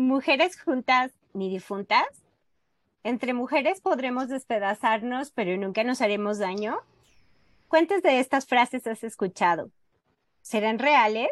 [0.00, 2.06] mujeres juntas ni difuntas.
[3.04, 6.78] Entre mujeres podremos despedazarnos, pero nunca nos haremos daño.
[7.68, 9.70] ¿Cuántas de estas frases has escuchado?
[10.42, 11.30] ¿Serán reales?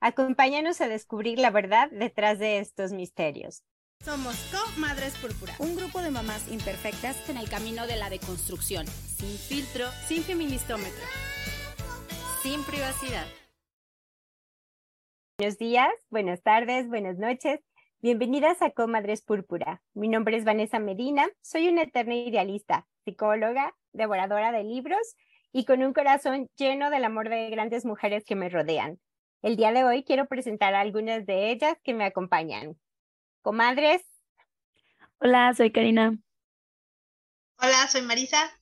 [0.00, 3.62] Acompáñanos a descubrir la verdad detrás de estos misterios.
[4.04, 9.36] Somos Co-Madres Púrpura, un grupo de mamás imperfectas en el camino de la deconstrucción, sin
[9.38, 11.04] filtro, sin feministómetro,
[12.42, 13.26] sin privacidad.
[15.38, 17.60] Buenos días, buenas tardes, buenas noches.
[18.02, 19.82] Bienvenidas a Comadres Púrpura.
[19.94, 25.16] Mi nombre es Vanessa Medina, soy una eterna idealista, psicóloga, devoradora de libros
[25.50, 29.00] y con un corazón lleno del amor de grandes mujeres que me rodean.
[29.40, 32.78] El día de hoy quiero presentar a algunas de ellas que me acompañan.
[33.40, 34.04] Comadres.
[35.18, 36.18] Hola, soy Karina.
[37.58, 38.60] Hola, soy Marisa.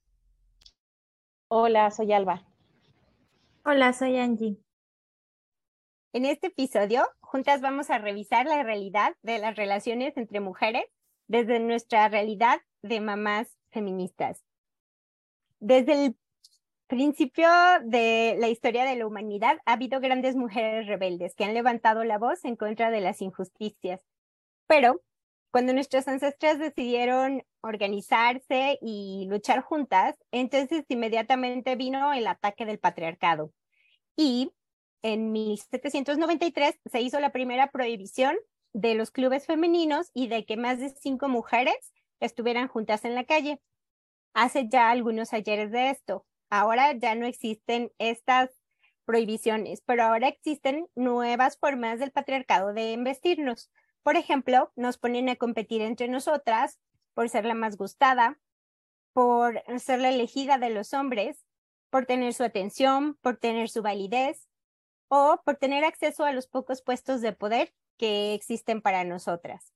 [1.48, 2.46] Hola, soy Alba.
[3.64, 4.58] Hola, soy Angie.
[6.12, 10.84] En este episodio, juntas vamos a revisar la realidad de las relaciones entre mujeres
[11.26, 14.44] desde nuestra realidad de mamás feministas.
[15.58, 16.16] Desde el
[16.86, 17.48] principio
[17.82, 22.18] de la historia de la humanidad ha habido grandes mujeres rebeldes que han levantado la
[22.18, 24.00] voz en contra de las injusticias.
[24.68, 25.02] Pero
[25.50, 33.52] cuando nuestras ancestras decidieron organizarse y luchar juntas, entonces inmediatamente vino el ataque del patriarcado.
[34.16, 34.52] Y
[35.04, 38.36] en 1793 se hizo la primera prohibición
[38.72, 43.24] de los clubes femeninos y de que más de cinco mujeres estuvieran juntas en la
[43.24, 43.60] calle.
[44.32, 46.26] Hace ya algunos ayeres de esto.
[46.48, 48.50] Ahora ya no existen estas
[49.04, 53.70] prohibiciones, pero ahora existen nuevas formas del patriarcado de investirnos.
[54.02, 56.80] Por ejemplo, nos ponen a competir entre nosotras
[57.12, 58.40] por ser la más gustada,
[59.12, 61.44] por ser la elegida de los hombres,
[61.90, 64.48] por tener su atención, por tener su validez,
[65.16, 69.72] o por tener acceso a los pocos puestos de poder que existen para nosotras.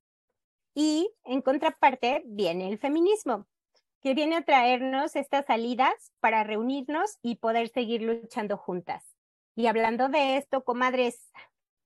[0.75, 3.47] Y en contraparte viene el feminismo,
[4.01, 9.05] que viene a traernos estas salidas para reunirnos y poder seguir luchando juntas.
[9.55, 11.31] Y hablando de esto, comadres,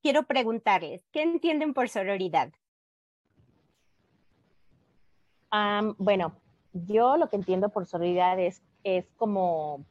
[0.00, 2.52] quiero preguntarles, ¿qué entienden por sororidad?
[5.98, 6.34] bueno,
[6.72, 9.84] yo lo que entiendo por sororidad es, es como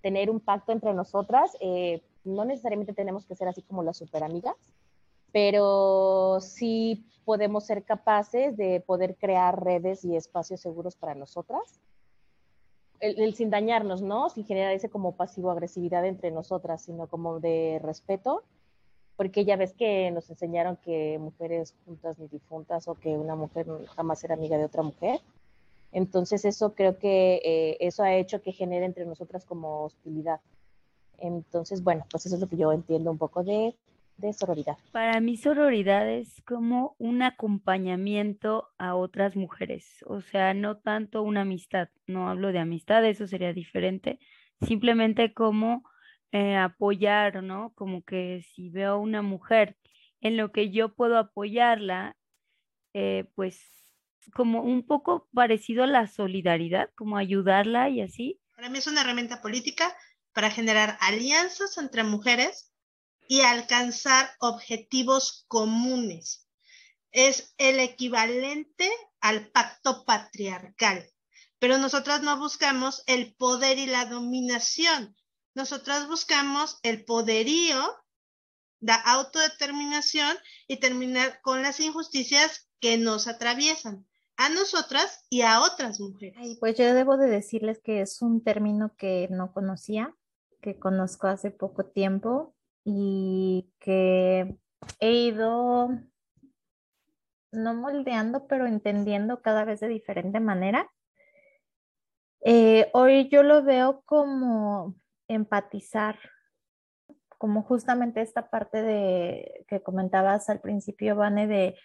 [0.00, 4.22] tener un pacto entre nosotras, eh, no necesariamente tenemos que ser así como las super
[4.24, 4.56] amigas,
[5.32, 11.80] pero sí podemos ser capaces de poder crear redes y espacios seguros para nosotras.
[13.00, 14.30] El, sin dañarnos, ¿no?
[14.30, 18.42] Sin generar ese como pasivo-agresividad entre nosotras, sino como de respeto,
[19.16, 23.66] porque ya ves que nos enseñaron que mujeres juntas ni difuntas o que una mujer
[23.94, 25.20] jamás era amiga de otra mujer.
[25.92, 30.40] Entonces eso creo que eh, eso ha hecho que genere entre nosotras como hostilidad.
[31.18, 33.74] Entonces, bueno, pues eso es lo que yo entiendo un poco de,
[34.18, 34.76] de sororidad.
[34.92, 41.42] Para mí sororidad es como un acompañamiento a otras mujeres, o sea, no tanto una
[41.42, 44.18] amistad, no hablo de amistad, eso sería diferente,
[44.66, 45.82] simplemente como
[46.32, 47.72] eh, apoyar, ¿no?
[47.74, 49.76] Como que si veo a una mujer
[50.20, 52.16] en lo que yo puedo apoyarla,
[52.94, 53.60] eh, pues
[54.34, 58.40] como un poco parecido a la solidaridad, como ayudarla y así.
[58.56, 59.94] Para mí es una herramienta política
[60.36, 62.70] para generar alianzas entre mujeres
[63.26, 66.46] y alcanzar objetivos comunes.
[67.10, 68.90] Es el equivalente
[69.22, 71.10] al pacto patriarcal,
[71.58, 75.16] pero nosotras no buscamos el poder y la dominación.
[75.54, 77.96] Nosotras buscamos el poderío,
[78.80, 80.36] la autodeterminación
[80.68, 86.58] y terminar con las injusticias que nos atraviesan a nosotras y a otras mujeres.
[86.60, 90.14] pues yo debo de decirles que es un término que no conocía
[90.66, 94.58] que conozco hace poco tiempo y que
[94.98, 95.90] he ido
[97.52, 100.90] no moldeando, pero entendiendo cada vez de diferente manera.
[102.44, 104.96] Eh, hoy yo lo veo como
[105.28, 106.18] empatizar,
[107.38, 111.78] como justamente esta parte de que comentabas al principio, Vane, de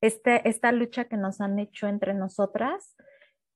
[0.00, 2.94] este, esta lucha que nos han hecho entre nosotras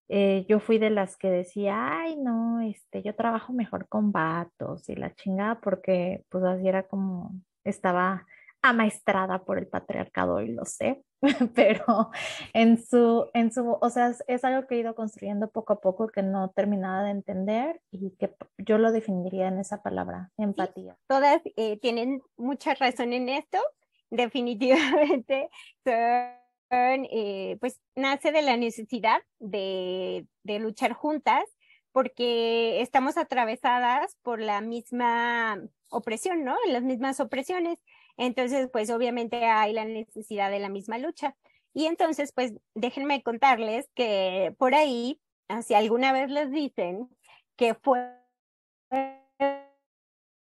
[0.08, 4.88] eh, yo fui de las que decía, ay, no, este, yo trabajo mejor con vatos
[4.88, 7.32] y la chingada, porque pues así era como
[7.64, 8.26] estaba
[8.62, 11.02] amaestrada por el patriarcado y lo sé,
[11.54, 12.10] pero
[12.52, 16.08] en su, en su, o sea, es, algo que he ido construyendo poco a poco
[16.08, 20.96] que no terminaba de entender y que yo lo definiría en esa palabra, empatía.
[21.08, 23.58] todas eh, tienen mucha razón en esto,
[24.10, 25.50] definitivamente.
[26.74, 31.44] Eh, pues nace de la necesidad de, luchar juntas
[31.92, 35.60] porque estamos atravesadas por la misma
[35.90, 36.56] opresión, ¿no?
[36.68, 37.78] Las mismas opresiones.
[38.16, 41.36] Entonces, pues obviamente hay la necesidad de la misma lucha.
[41.74, 45.20] Y entonces, pues déjenme contarles que por ahí,
[45.62, 47.10] si alguna vez les dicen
[47.56, 48.16] que fue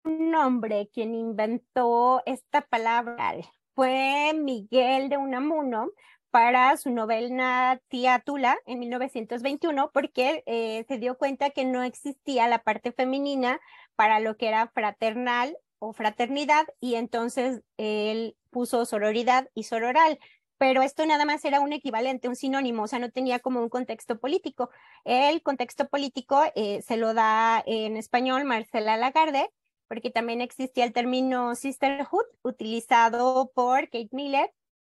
[0.04, 3.34] un hombre quien inventó esta palabra,
[3.74, 5.90] fue Miguel de Unamuno
[6.32, 7.80] para su novela
[8.24, 13.60] Tula en 1921 porque eh, se dio cuenta que no existía la parte femenina
[13.96, 20.18] para lo que era fraternal o fraternidad y entonces él puso sororidad y sororal
[20.56, 23.68] pero esto nada más era un equivalente, un sinónimo, o sea, no tenía como un
[23.68, 24.70] contexto político.
[25.04, 29.50] El contexto político eh, se lo da en español Marcela Lagarde,
[29.88, 34.52] porque también existía el término sisterhood utilizado por Kate Miller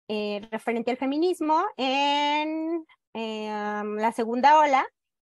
[0.10, 4.86] eh, referente al feminismo en eh, la segunda ola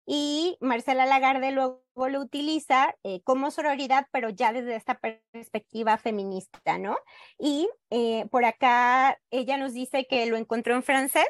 [0.06, 6.78] y Marcela Lagarde luego lo utiliza eh, como sororidad, pero ya desde esta perspectiva feminista,
[6.80, 6.98] ¿no?
[7.38, 11.28] Y eh, por acá ella nos dice que lo encontró en francés,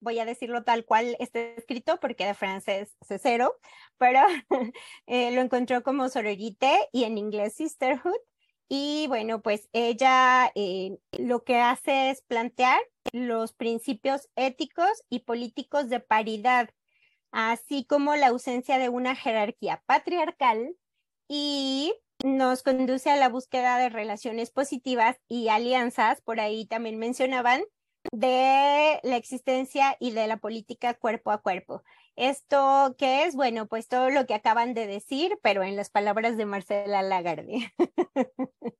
[0.00, 3.54] voy a decirlo tal cual está escrito porque de francés es cero,
[3.98, 4.20] pero
[5.06, 8.18] lo encontró como sororité y en inglés sisterhood.
[8.70, 10.50] Y bueno, pues ella
[11.18, 12.80] lo que hace es plantear
[13.12, 16.70] los principios éticos y políticos de paridad
[17.32, 20.76] así como la ausencia de una jerarquía patriarcal
[21.28, 21.94] y
[22.24, 27.62] nos conduce a la búsqueda de relaciones positivas y alianzas, por ahí también mencionaban,
[28.12, 31.82] de la existencia y de la política cuerpo a cuerpo.
[32.20, 33.34] ¿Esto qué es?
[33.34, 37.72] Bueno, pues todo lo que acaban de decir, pero en las palabras de Marcela Lagarde.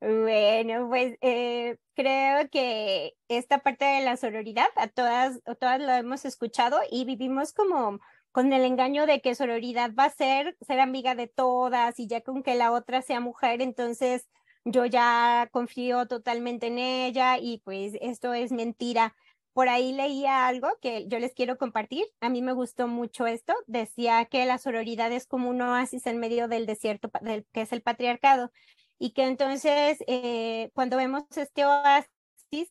[0.00, 5.90] bueno, pues eh, creo que esta parte de la sororidad a todas, a todas lo
[5.90, 7.98] hemos escuchado y vivimos como
[8.30, 12.20] con el engaño de que sororidad va a ser ser amiga de todas y ya
[12.20, 14.28] con que la otra sea mujer, entonces
[14.64, 19.16] yo ya confío totalmente en ella y pues esto es mentira.
[19.54, 22.04] Por ahí leía algo que yo les quiero compartir.
[22.20, 23.54] A mí me gustó mucho esto.
[23.66, 27.72] Decía que la sororidad es como un oasis en medio del desierto del, que es
[27.72, 28.52] el patriarcado.
[28.98, 32.10] Y que entonces eh, cuando vemos este oasis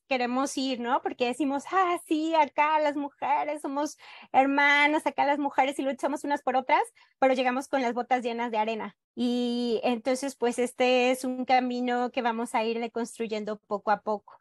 [0.08, 1.02] queremos ir, ¿no?
[1.02, 3.98] Porque decimos, ah, sí, acá las mujeres somos
[4.32, 6.82] hermanas, acá las mujeres y luchamos unas por otras,
[7.20, 8.96] pero llegamos con las botas llenas de arena.
[9.16, 14.38] Y entonces, pues este es un camino que vamos a ir construyendo poco a poco.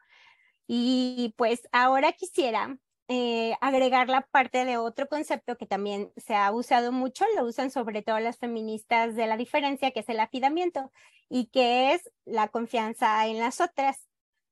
[0.67, 2.79] Y pues ahora quisiera
[3.09, 7.71] eh, agregar la parte de otro concepto que también se ha usado mucho, lo usan
[7.71, 10.91] sobre todo las feministas de la diferencia, que es el afidamiento
[11.29, 14.09] y que es la confianza en las otras.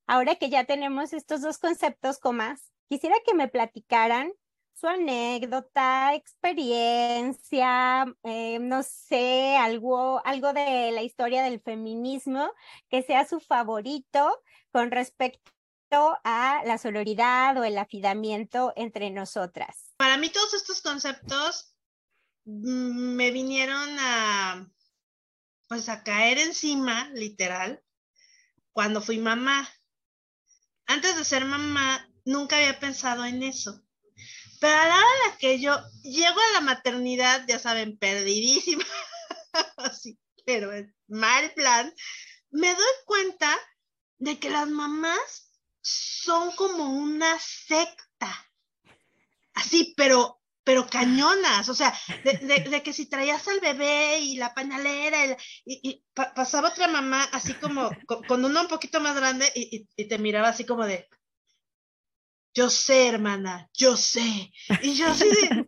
[0.07, 4.33] Ahora que ya tenemos estos dos conceptos, comas, quisiera que me platicaran
[4.75, 12.51] su anécdota, experiencia, eh, no sé, algo, algo de la historia del feminismo
[12.89, 14.43] que sea su favorito
[14.73, 15.51] con respecto
[15.93, 19.93] a la sororidad o el afidamiento entre nosotras.
[19.97, 21.75] Para mí todos estos conceptos
[22.45, 24.71] mm, me vinieron a,
[25.69, 27.83] pues a caer encima, literal,
[28.73, 29.69] cuando fui mamá.
[30.87, 33.83] Antes de ser mamá, nunca había pensado en eso.
[34.61, 38.85] Pero a la hora que yo llego a la maternidad, ya saben, perdidísima,
[39.79, 41.93] así, pero en mal plan,
[42.51, 43.57] me doy cuenta
[44.19, 45.50] de que las mamás
[45.82, 48.32] son como una secta.
[49.55, 51.69] Así, pero, pero cañonas.
[51.69, 51.93] O sea,
[52.25, 57.90] de, que si traías al bebé y la pañalera y, pasaba otra mamá así como
[58.07, 61.09] con, uno un poquito más grande y, te miraba así como de,
[62.52, 64.52] yo sé, hermana, yo sé.
[64.83, 65.66] Y yo así de...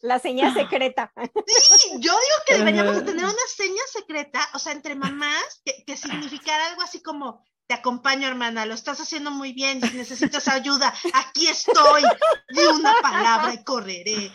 [0.00, 1.12] La señal secreta.
[1.46, 5.96] Sí, yo digo que deberíamos tener una seña secreta, o sea, entre mamás, que, que
[5.98, 10.92] significara algo así como, te acompaño, hermana, lo estás haciendo muy bien, si necesitas ayuda,
[11.14, 12.02] aquí estoy,
[12.48, 14.32] di una palabra y correré.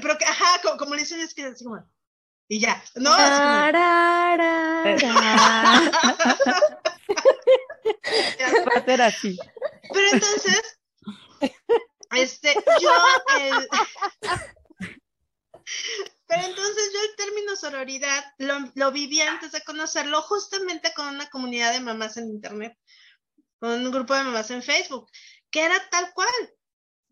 [0.00, 1.86] Pero, que, ajá, como, le dicen, es que así como,
[2.48, 3.10] y ya, ¿no?
[3.10, 3.66] Va
[8.76, 9.38] a ser así.
[9.92, 10.78] Pero entonces,
[12.12, 12.90] este, yo,
[13.40, 13.68] el,
[16.28, 21.28] pero entonces yo el término sororidad lo, lo viví antes de conocerlo justamente con una
[21.30, 22.76] comunidad de mamás en Internet,
[23.58, 25.10] con un grupo de mamás en Facebook,
[25.50, 26.28] que era tal cual.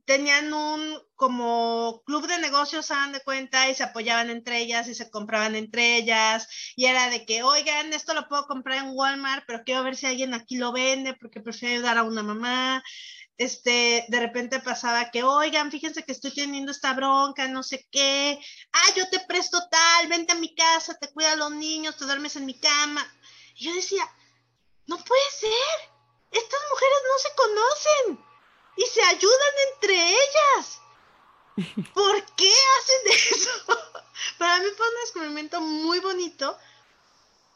[0.04, 4.94] Tenían un como club de negocios, dan de cuenta, y se apoyaban entre ellas y
[4.94, 6.46] se compraban entre ellas.
[6.76, 10.06] Y era de que, oigan, esto lo puedo comprar en Walmart, pero quiero ver si
[10.06, 12.84] alguien aquí lo vende porque prefiero ayudar a una mamá
[13.38, 18.40] este, de repente pasaba que, oigan, fíjense que estoy teniendo esta bronca, no sé qué,
[18.72, 22.06] ah, yo te presto tal, vente a mi casa, te cuida a los niños, te
[22.06, 23.06] duermes en mi cama.
[23.56, 24.04] Y yo decía,
[24.86, 25.96] no puede ser.
[26.30, 28.26] Estas mujeres no se conocen
[28.76, 30.80] y se ayudan entre ellas.
[31.94, 33.50] ¿Por qué hacen eso?
[34.38, 36.58] Para mí fue un descubrimiento muy bonito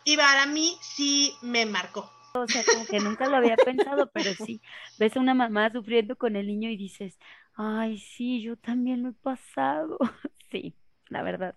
[0.04, 2.10] y para mí sí me marcó.
[2.34, 4.60] O sea, como que nunca lo había pensado, pero sí,
[4.98, 7.18] ves a una mamá sufriendo con el niño y dices,
[7.54, 9.98] ay, sí, yo también lo he pasado.
[10.50, 10.74] Sí,
[11.08, 11.54] la verdad.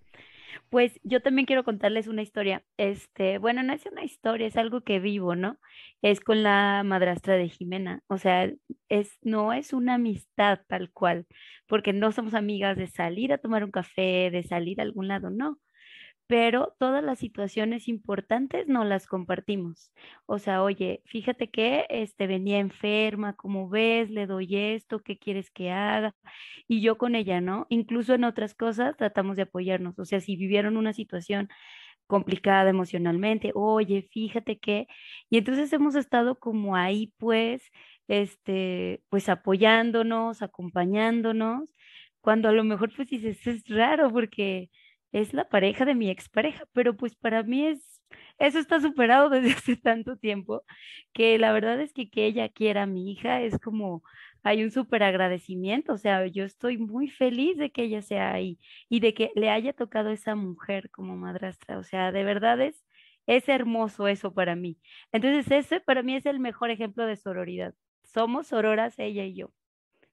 [0.70, 2.63] Pues yo también quiero contarles una historia.
[2.77, 5.58] Este, bueno, no es una historia, es algo que vivo, ¿no?
[6.03, 8.03] Es con la madrastra de Jimena.
[8.08, 8.51] O sea,
[8.89, 11.27] es, no es una amistad tal cual,
[11.68, 15.30] porque no somos amigas de salir a tomar un café, de salir a algún lado,
[15.32, 15.60] no
[16.27, 19.92] pero todas las situaciones importantes no las compartimos.
[20.25, 25.51] O sea, oye, fíjate que este venía enferma, como ves, le doy esto, ¿qué quieres
[25.51, 26.15] que haga?
[26.68, 27.68] Y yo con ella, ¿no?
[27.70, 30.00] Incluso en otras cosas tratamos de apoyarnos.
[30.00, 31.50] O sea, si vivieron una situación
[32.08, 34.88] complicada emocionalmente, oye, fíjate que,
[35.30, 37.72] y entonces hemos estado como ahí, pues,
[38.08, 41.70] este, pues apoyándonos, acompañándonos,
[42.22, 44.70] cuando a lo mejor pues dices, es raro porque
[45.13, 48.01] es la pareja de mi expareja, pero pues para mí es,
[48.39, 50.63] eso está superado desde hace tanto tiempo
[51.13, 54.03] que la verdad es que que ella quiera a mi hija es como,
[54.43, 58.60] hay un súper agradecimiento, o sea, yo estoy muy feliz de que ella sea ahí
[58.89, 62.84] y de que le haya tocado esa mujer como madrastra, o sea, de verdad es,
[63.27, 64.77] es hermoso eso para mí.
[65.12, 67.74] Entonces, ese para mí es el mejor ejemplo de sororidad.
[68.03, 69.53] Somos sororas ella y yo.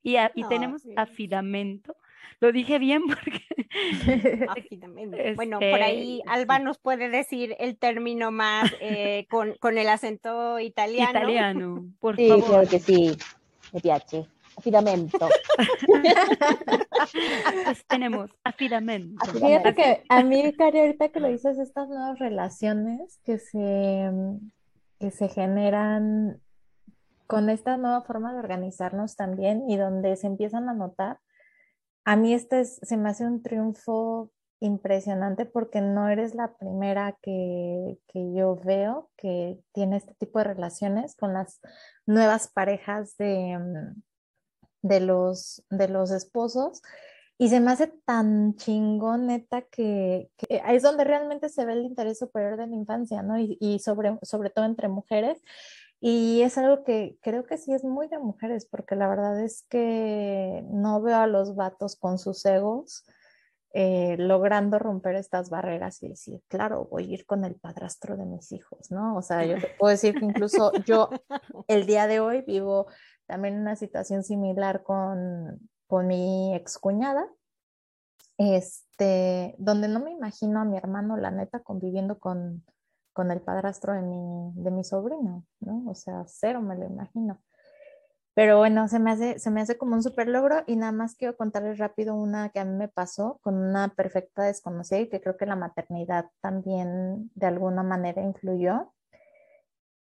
[0.03, 1.97] Y, y tenemos afidamento
[2.41, 3.41] lo dije bien porque...
[5.37, 9.89] Bueno, por ahí este, Alba nos puede decir el término más eh, con, con, el
[9.89, 11.11] acento italiano.
[11.11, 12.45] Italiano, por sí, favor.
[12.47, 13.17] Claro que sí,
[13.73, 14.27] me piace.
[14.57, 15.29] Afidamento.
[17.65, 19.25] pues tenemos afidamento.
[19.31, 24.11] Fíjate que a mí, Cari, ahorita que lo dices, estas nuevas relaciones que se,
[24.99, 26.41] que se generan
[27.27, 31.21] con esta nueva forma de organizarnos también y donde se empiezan a notar
[32.05, 34.31] a mí este se me hace un triunfo
[34.61, 41.17] impresionante porque no eres la primera que, yo veo que tiene este tipo de relaciones
[41.17, 41.61] con las
[42.07, 44.03] nuevas parejas de, mm,
[44.83, 46.83] de, los, de los esposos.
[47.39, 52.19] Y se me hace tan chingón, neta, que, es donde realmente se ve el interés
[52.19, 53.39] superior de la infancia, ¿no?
[53.39, 55.41] Y, y sobre, sobre todo entre mujeres.
[56.01, 59.67] Y es algo que creo que sí es muy de mujeres, porque la verdad es
[59.69, 63.05] que no veo a los vatos con sus egos
[63.73, 68.25] eh, logrando romper estas barreras y decir, claro, voy a ir con el padrastro de
[68.25, 69.17] mis hijos, ¿no?
[69.17, 71.09] O sea, yo te puedo decir que incluso yo
[71.69, 72.87] el día de hoy vivo
[73.27, 77.25] también una situación similar con, con mi excuñada,
[78.39, 82.65] este, donde no me imagino a mi hermano, la neta, conviviendo con,
[83.13, 85.85] con el padrastro de mi, de mi sobrino, ¿no?
[85.91, 87.41] O sea, cero me lo imagino.
[88.35, 91.17] Pero bueno, se me hace, se me hace como un súper logro y nada más
[91.17, 95.21] quiero contarles rápido una que a mí me pasó con una perfecta desconocida y que
[95.21, 98.93] creo que la maternidad también de alguna manera influyó.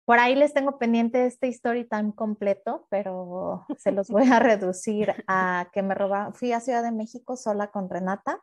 [0.04, 5.14] Por ahí les tengo pendiente este story tan completo, pero se los voy a reducir
[5.26, 6.32] a que me roba.
[6.32, 8.42] Fui a Ciudad de México sola con Renata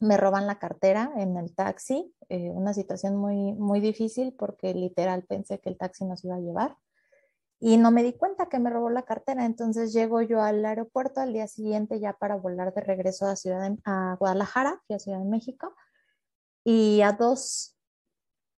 [0.00, 5.24] me roban la cartera en el taxi, eh, una situación muy, muy difícil porque literal
[5.24, 6.76] pensé que el taxi nos iba a llevar
[7.60, 9.44] y no me di cuenta que me robó la cartera.
[9.44, 13.72] Entonces llego yo al aeropuerto al día siguiente ya para volar de regreso a, Ciudad
[13.84, 15.74] a Guadalajara, fui a Ciudad de México,
[16.64, 17.76] y a dos,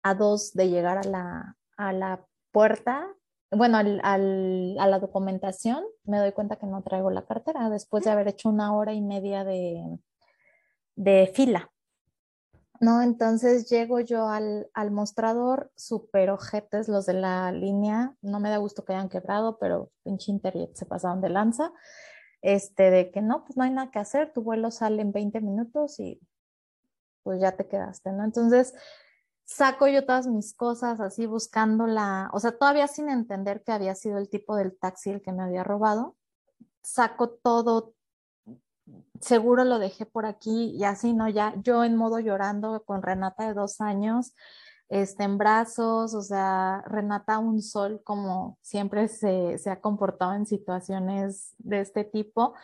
[0.03, 3.07] a dos de llegar a la, a la puerta,
[3.53, 8.05] bueno, al, al, a la documentación, me doy cuenta que no traigo la cartera después
[8.05, 9.99] de haber hecho una hora y media de,
[11.01, 11.71] de fila.
[12.79, 13.03] ¿no?
[13.03, 18.85] Entonces llego yo al, mostrador, super ojetes los de la línea, no me da gusto
[18.85, 21.73] que hayan quebrado, pero pinche Interjet se pasaron de lanza,
[22.43, 25.41] este, de que no, pues no hay nada que hacer, tu vuelo sale en 20
[25.41, 26.21] minutos y
[27.23, 28.25] pues ya te quedaste, ¿no?
[28.25, 28.75] Entonces
[29.45, 33.95] saco yo todas mis cosas así buscando la, o sea, todavía sin entender que había
[33.95, 36.17] sido el tipo del taxi el que me había robado,
[36.83, 37.95] saco todo,
[39.21, 41.29] seguro lo dejé por aquí y así, ¿no?
[41.29, 44.35] Ya yo en modo llorando con Renata de dos años,
[44.89, 50.47] este, en brazos, o sea, Renata un sol como siempre se, se ha comportado en
[50.47, 52.55] situaciones de este tipo.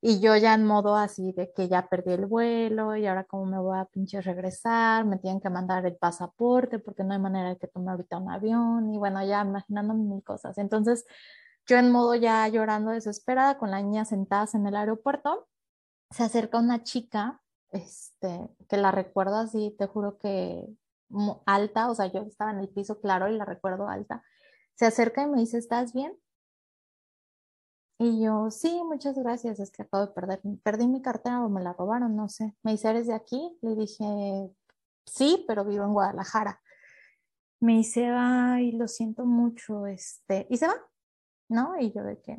[0.00, 3.46] Y yo ya en modo así de que ya perdí el vuelo y ahora cómo
[3.46, 7.48] me voy a pinche regresar, me tienen que mandar el pasaporte porque no hay manera
[7.50, 10.58] de que tome ahorita un avión y bueno, ya imaginándome mil cosas.
[10.58, 11.06] Entonces,
[11.66, 15.48] yo en modo ya llorando desesperada con la niña sentadas en el aeropuerto
[16.14, 17.42] se acerca una chica,
[17.72, 20.64] este, que la recuerdo así, te juro que
[21.44, 24.22] alta, o sea, yo estaba en el piso, claro, y la recuerdo alta.
[24.76, 26.16] Se acerca y me dice, ¿estás bien?
[27.98, 31.62] Y yo, sí, muchas gracias, es que acabo de perder, perdí mi cartera o me
[31.62, 32.54] la robaron, no sé.
[32.62, 33.58] Me dice, ¿eres de aquí?
[33.60, 34.54] Le dije,
[35.06, 36.62] sí, pero vivo en Guadalajara.
[37.58, 40.76] Me dice, ay, lo siento mucho, este, y se va,
[41.48, 41.76] ¿no?
[41.80, 42.38] Y yo de que,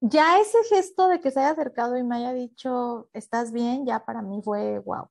[0.00, 3.86] ya ese gesto de que se haya acercado y me haya dicho, ¿estás bien?
[3.86, 5.08] Ya para mí fue wow.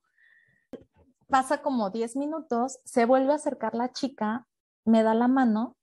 [1.28, 4.48] Pasa como 10 minutos, se vuelve a acercar la chica,
[4.84, 5.76] me da la mano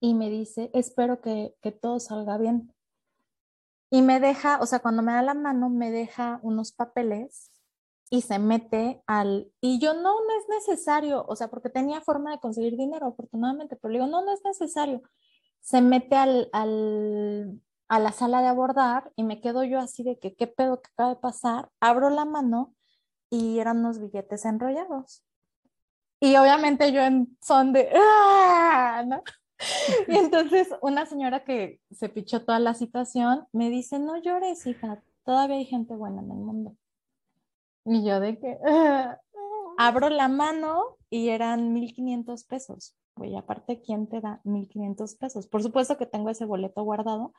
[0.00, 2.74] y me dice, espero que, que todo salga bien.
[3.90, 7.50] Y me deja, o sea, cuando me da la mano, me deja unos papeles
[8.10, 9.50] y se mete al...
[9.60, 13.76] Y yo, no, no es necesario, o sea, porque tenía forma de conseguir dinero, afortunadamente,
[13.76, 15.02] pero le digo, no, no es necesario.
[15.60, 17.60] Se mete al, al,
[17.94, 20.90] a la sala de abordar y me quedo yo así de que, ¿qué pedo que
[20.92, 21.70] acaba de pasar?
[21.78, 22.74] Abro la mano
[23.30, 25.22] y eran unos billetes enrollados.
[26.20, 29.04] Y obviamente yo en son de, ¡ah!
[29.06, 29.22] ¿no?
[30.08, 35.00] Y entonces una señora que se pichó toda la situación me dice, no llores, hija,
[35.24, 36.76] todavía hay gente buena en el mundo.
[37.84, 39.20] Y yo de que "Ah".
[39.78, 42.96] abro la mano y eran 1500 pesos.
[43.16, 45.46] Oye, aparte, ¿quién te da 1500 pesos?
[45.46, 47.32] Por supuesto que tengo ese boleto guardado.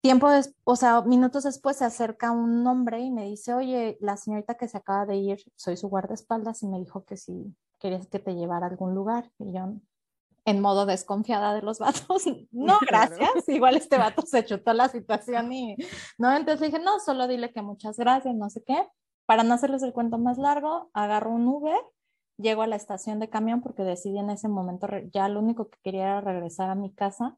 [0.00, 4.16] Tiempo, des- o sea, minutos después se acerca un hombre y me dice, oye, la
[4.16, 8.06] señorita que se acaba de ir, soy su guardaespaldas y me dijo que si querías
[8.06, 9.30] que te llevara a algún lugar.
[9.38, 9.74] Y yo,
[10.44, 12.22] en modo desconfiada de los vatos,
[12.52, 15.76] no, gracias, igual este vato se chutó la situación y,
[16.18, 16.34] ¿no?
[16.36, 18.86] Entonces dije, no, solo dile que muchas gracias, no sé qué.
[19.26, 21.80] Para no hacerles el cuento más largo, agarro un Uber,
[22.38, 25.78] llego a la estación de camión porque decidí en ese momento, ya lo único que
[25.82, 27.36] quería era regresar a mi casa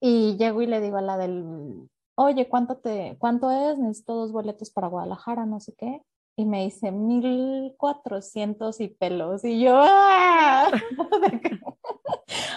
[0.00, 3.78] y llego y le digo a la del, oye, ¿cuánto te, cuánto es?
[3.78, 6.02] Necesito dos boletos para Guadalajara, no sé qué.
[6.36, 9.44] Y me dice, mil cuatrocientos y pelos.
[9.44, 10.70] Y yo, ¡ah!
[11.30, 11.58] De que-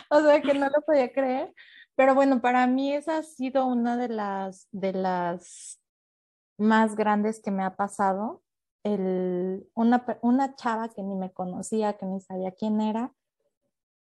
[0.10, 1.54] o sea que no lo podía creer.
[1.96, 5.80] Pero bueno, para mí esa ha sido una de las, de las
[6.58, 8.44] más grandes que me ha pasado.
[8.84, 13.14] El, una, una chava que ni me conocía, que ni sabía quién era,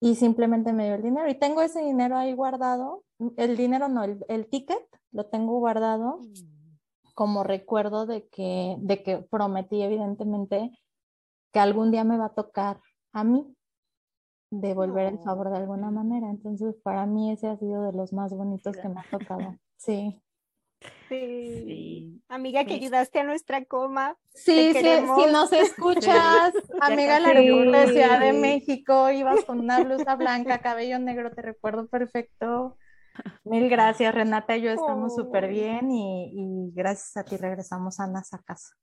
[0.05, 1.27] y simplemente me dio el dinero.
[1.27, 3.03] Y tengo ese dinero ahí guardado.
[3.37, 4.77] El dinero no, el, el ticket
[5.11, 6.19] lo tengo guardado
[7.15, 10.77] como recuerdo de que, de que prometí evidentemente
[11.51, 12.81] que algún día me va a tocar
[13.13, 13.51] a mí
[14.51, 16.29] devolver el favor de alguna manera.
[16.29, 19.57] Entonces, para mí ese ha sido de los más bonitos que me ha tocado.
[19.77, 20.21] Sí.
[21.09, 21.63] Sí.
[21.65, 22.21] Sí.
[22.29, 24.17] Amiga que ayudaste a nuestra coma.
[24.33, 30.15] Sí, sí, si nos escuchas, amiga aeropuerto de Ciudad de México, ibas con una blusa
[30.15, 32.77] blanca, cabello negro, te recuerdo perfecto.
[33.43, 35.47] Mil gracias, Renata y yo estamos súper Oh.
[35.47, 38.75] bien y, y gracias a ti regresamos sanas a casa.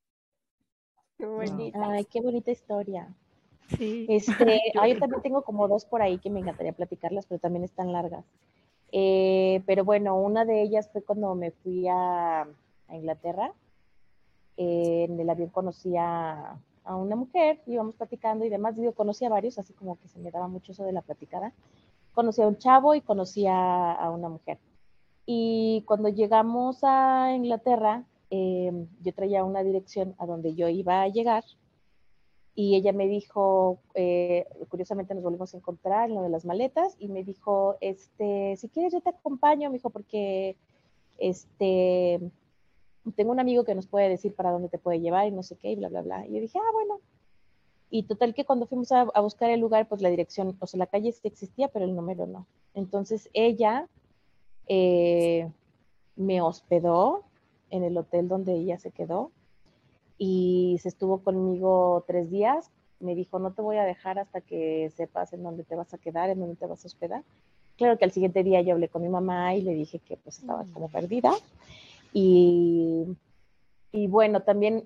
[1.18, 1.78] Qué bonito.
[1.84, 3.14] Ay, qué bonita historia.
[3.76, 4.06] Sí.
[4.08, 7.64] Este, ah, yo también tengo como dos por ahí que me encantaría platicarlas, pero también
[7.64, 8.24] están largas.
[8.92, 12.46] Eh, pero bueno, una de ellas fue cuando me fui a,
[12.90, 13.52] Inglaterra.
[14.56, 18.76] Eh, en el avión conocí a, una mujer, íbamos platicando y demás.
[18.76, 21.52] Digo, conocí a varios, así como que se me daba mucho eso de la platicada.
[22.12, 24.58] Conocí a un chavo y conocí a, a una mujer.
[25.24, 31.08] Y cuando llegamos a Inglaterra, eh, yo traía una dirección a donde yo iba a
[31.08, 31.44] llegar
[32.54, 36.96] y ella me dijo, eh, curiosamente nos volvimos a encontrar en lo de las maletas
[36.98, 40.56] y me dijo, este, si quieres yo te acompaño, me dijo, porque
[41.18, 42.20] este,
[43.16, 45.56] tengo un amigo que nos puede decir para dónde te puede llevar y no sé
[45.56, 46.26] qué, y bla, bla, bla.
[46.26, 47.00] Y yo dije, ah, bueno.
[47.88, 50.86] Y total que cuando fuimos a, buscar el lugar, pues la dirección, o sea, la
[50.86, 52.46] calle sí existía, pero el número no.
[52.74, 53.88] Entonces ella
[54.66, 55.50] eh,
[56.16, 57.24] me hospedó
[57.70, 59.30] en el hotel donde ella se quedó
[60.24, 62.70] y se estuvo conmigo tres días.
[63.00, 65.98] Me dijo, no te voy a dejar hasta que sepas en dónde te vas a
[65.98, 67.24] quedar, en dónde te vas a hospedar.
[67.76, 70.38] Claro que al siguiente día yo hablé con mi mamá y le dije que pues
[70.38, 71.32] estaba como perdida.
[72.12, 73.04] Y,
[73.90, 74.84] y bueno, también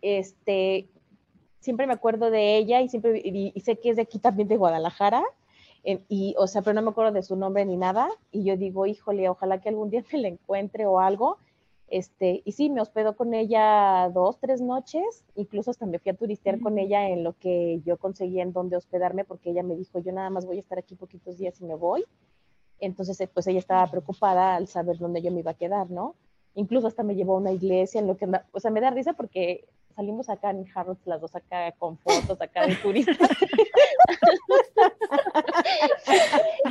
[0.00, 0.88] este,
[1.60, 4.48] siempre me acuerdo de ella y siempre y, y sé que es de aquí también
[4.48, 5.22] de Guadalajara.
[5.84, 8.08] eh, y, o sea, pero no me acuerdo de su nombre ni nada.
[8.32, 11.36] Y yo digo, híjole, ojalá que algún día me la encuentre o algo.
[11.90, 16.16] Este, y sí, me hospedó con ella dos, tres noches, incluso hasta me fui a
[16.16, 19.98] turistear con ella en lo que yo conseguía en dónde hospedarme, porque ella me dijo,
[19.98, 22.04] yo nada más voy a estar aquí poquitos días y me voy.
[22.78, 26.14] Entonces, eh, pues ella estaba preocupada al saber dónde yo me iba a quedar, ¿no?
[26.58, 28.90] Incluso hasta me llevó a una iglesia, en lo que, anda- o sea, me da
[28.90, 33.16] risa porque salimos acá en Harrods las dos acá con fotos acá de turistas.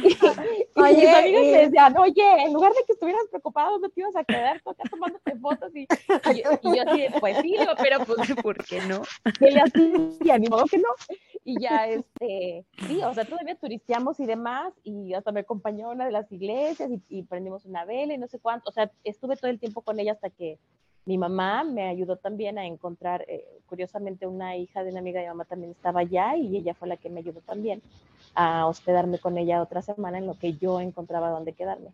[0.03, 0.17] y, y
[0.81, 4.01] Oye, mis amigos y- me decían, oye, en lugar de que estuvieras preocupado, ¿dónde te
[4.01, 8.05] ibas a quedar tú acá tomándote fotos y, y, yo- y así, pues sí, pero
[8.05, 9.01] pues ¿Por qué no?
[9.39, 10.89] que le hacía, ni modo que no.
[11.49, 16.05] Y ya, este, sí, o sea, todavía turisteamos y demás, y hasta me acompañó una
[16.05, 18.69] de las iglesias y, y prendimos una vela y no sé cuánto.
[18.69, 20.59] O sea, estuve todo el tiempo con ella hasta que
[21.05, 25.27] mi mamá me ayudó también a encontrar, eh, curiosamente, una hija de una amiga de
[25.29, 27.81] mamá también estaba allá y ella fue la que me ayudó también
[28.35, 31.93] a hospedarme con ella otra semana en lo que yo encontraba dónde quedarme.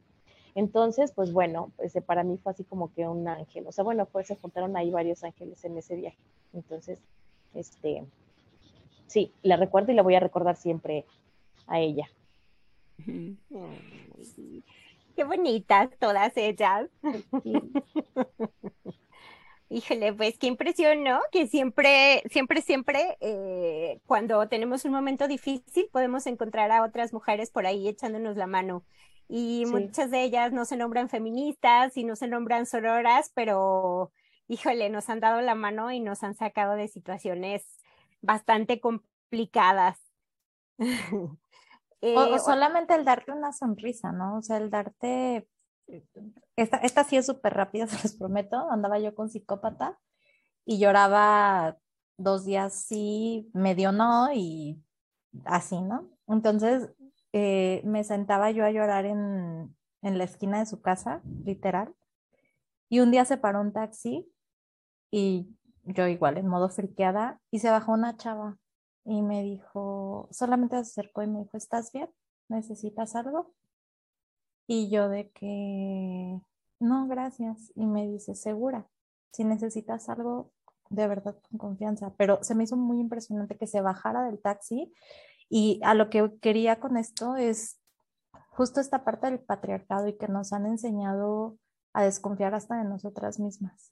[0.55, 3.67] Entonces, pues bueno, pues, para mí fue así como que un ángel.
[3.67, 6.17] O sea, bueno, pues se juntaron ahí varios ángeles en ese viaje.
[6.53, 6.97] Entonces,
[7.53, 8.03] este,
[9.13, 11.05] sí, la recuerdo y la voy a recordar siempre
[11.67, 12.09] a ella.
[15.15, 16.89] Qué bonitas todas ellas.
[17.43, 17.53] Sí.
[19.69, 21.19] Híjole, pues qué impresión, ¿no?
[21.31, 27.49] Que siempre, siempre, siempre, eh, cuando tenemos un momento difícil, podemos encontrar a otras mujeres
[27.49, 28.83] por ahí echándonos la mano.
[29.27, 29.71] Y Sí.
[29.71, 34.11] muchas de ellas no se nombran feministas y no se nombran sororas, pero
[34.47, 37.65] híjole, nos han dado la mano y nos han sacado de situaciones
[38.23, 39.99] bastante complicadas.
[42.15, 44.37] O, Eh, o o- solamente el darte una sonrisa, ¿no?
[44.39, 45.47] O sea, el darte...
[46.55, 48.69] Esta, esta sí es súper rápida, se los prometo.
[48.71, 49.99] Andaba yo con psicópata
[50.65, 51.77] y lloraba
[52.17, 54.83] dos días sí, medio no y
[55.45, 56.09] así, ¿no?
[56.27, 56.89] Entonces
[57.33, 61.95] eh, me sentaba yo a llorar en, en la esquina de su casa, literal.
[62.89, 64.31] Y un día se paró un taxi
[65.11, 65.49] y
[65.83, 68.57] yo igual en modo friqueada y se bajó una chava
[69.05, 72.09] y me dijo, solamente se acercó y me dijo, ¿estás bien?
[72.47, 73.53] ¿Necesitas algo?
[74.65, 76.39] Y yo de que,
[76.79, 77.71] no, gracias.
[77.75, 78.87] Y me dice, segura,
[79.31, 80.51] si necesitas algo,
[80.89, 82.13] de verdad, con confianza.
[82.17, 84.93] Pero se me hizo muy impresionante que se bajara del taxi
[85.49, 87.79] y a lo que quería con esto es
[88.49, 91.57] justo esta parte del patriarcado y que nos han enseñado
[91.93, 93.91] a desconfiar hasta de nosotras mismas.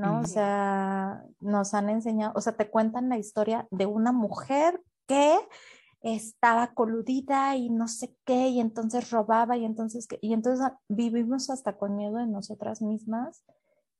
[0.00, 0.16] ¿No?
[0.16, 0.28] O Ujú.
[0.28, 5.38] sea, nos han enseñado, o sea, te cuentan la historia de una mujer que
[6.02, 11.50] estaba coludida y no sé qué, y entonces robaba, y entonces, y entonces ah, vivimos
[11.50, 13.44] hasta con miedo de nosotras mismas,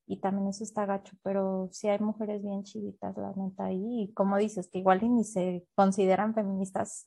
[0.07, 4.13] y también eso está gacho, pero sí hay mujeres bien chiditas, la neta, ahí, y
[4.15, 7.05] como dices, que igual ni se consideran feministas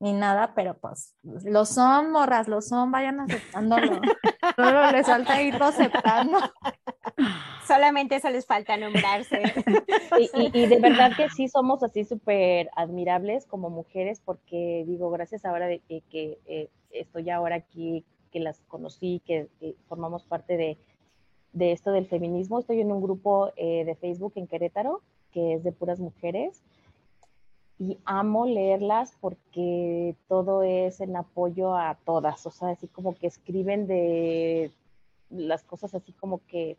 [0.00, 4.02] ni nada, pero pues lo son, morras, lo son, vayan aceptándolo.
[4.56, 6.38] Solo les falta irlo aceptando.
[7.72, 9.42] Solamente eso les falta nombrarse.
[10.34, 15.66] Y, de verdad que sí somos así súper admirables como mujeres, porque digo, gracias ahora
[15.66, 20.76] de que, eh, estoy ahora aquí, que las conocí, que, que formamos parte de,
[21.52, 25.00] de esto del feminismo, estoy en un grupo eh, de Facebook en Querétaro,
[25.32, 26.62] que es de puras mujeres,
[27.78, 33.26] y amo leerlas porque todo es en apoyo a todas, o sea, así como que
[33.26, 34.70] escriben de
[35.30, 36.76] las cosas así como que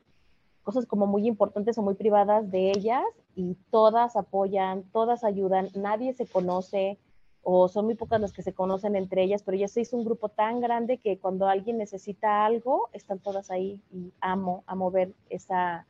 [0.64, 3.04] cosas como muy importantes o muy privadas de ellas
[3.36, 6.98] y todas apoyan, todas ayudan, nadie se conoce
[7.44, 10.30] o son muy pocas las que se conocen entre ellas, pero ya se un grupo
[10.30, 15.86] tan grande que cuando alguien necesita algo, están todas ahí y amo, amo ver esa,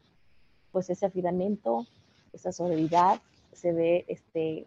[0.71, 1.85] pues ese afidamiento,
[2.33, 4.65] esa solidaridad, se ve, este,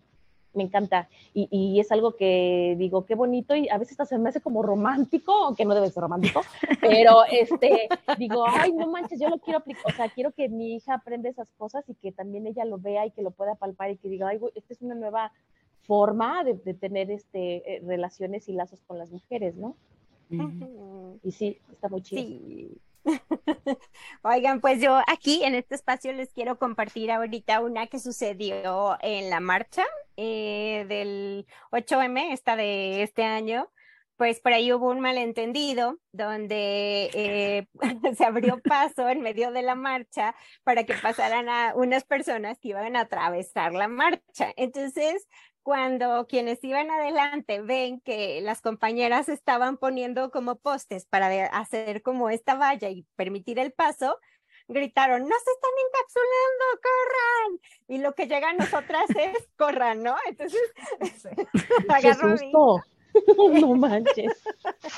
[0.57, 4.19] me encanta y, y es algo que digo, qué bonito y a veces hasta se
[4.19, 6.40] me hace como romántico, aunque no debe ser romántico,
[6.81, 7.88] pero este,
[8.19, 11.29] digo, ay, no manches, yo lo quiero aplicar, o sea, quiero que mi hija aprenda
[11.29, 14.09] esas cosas y que también ella lo vea y que lo pueda palpar y que
[14.09, 15.33] diga, ay, esta es una nueva
[15.83, 19.77] forma de, de tener este, eh, relaciones y lazos con las mujeres, ¿no?
[21.23, 22.23] Y sí, está muy chido.
[22.23, 22.79] Sí.
[24.23, 29.31] Oigan, pues yo aquí en este espacio les quiero compartir ahorita una que sucedió en
[29.31, 29.85] la marcha
[30.16, 33.71] eh, del 8M, esta de este año.
[34.16, 37.69] Pues por ahí hubo un malentendido donde eh,
[38.16, 42.69] se abrió paso en medio de la marcha para que pasaran a unas personas que
[42.69, 44.53] iban a atravesar la marcha.
[44.57, 45.29] Entonces,
[45.66, 52.31] cuando quienes iban adelante ven que las compañeras estaban poniendo como postes para hacer como
[52.31, 54.20] esta valla y permitir el paso,
[54.68, 57.61] gritaron, no se están encapsulando, corran.
[57.88, 60.14] Y lo que llega a nosotras es, corran, ¿no?
[60.29, 60.61] Entonces,
[61.00, 61.42] ¡Qué
[61.92, 62.85] agarro a susto!
[63.61, 64.42] no manches.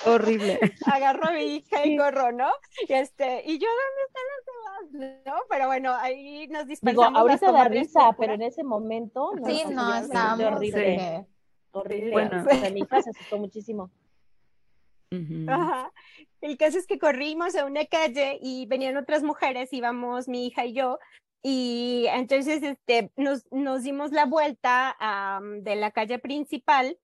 [0.07, 0.59] Horrible.
[0.87, 2.48] agarro a mi hija y corro, ¿no?
[2.88, 5.22] Y este, y yo, ¿dónde están las demás?
[5.26, 5.35] ¿No?
[5.48, 7.12] Pero bueno, ahí nos Digo, dispersamos.
[7.12, 11.26] las ahorita da risa, pero en ese momento no, Sí, no, estábamos horrible, que-
[11.72, 12.11] horrible.
[12.12, 12.44] Bueno.
[12.46, 13.90] O sea, mi hija se asustó muchísimo.
[15.48, 15.90] Ajá.
[16.40, 20.66] El caso es que corrimos a una calle y venían otras mujeres, íbamos mi hija
[20.66, 20.98] y yo,
[21.42, 26.98] y entonces este, nos, nos dimos la vuelta am, de la calle principal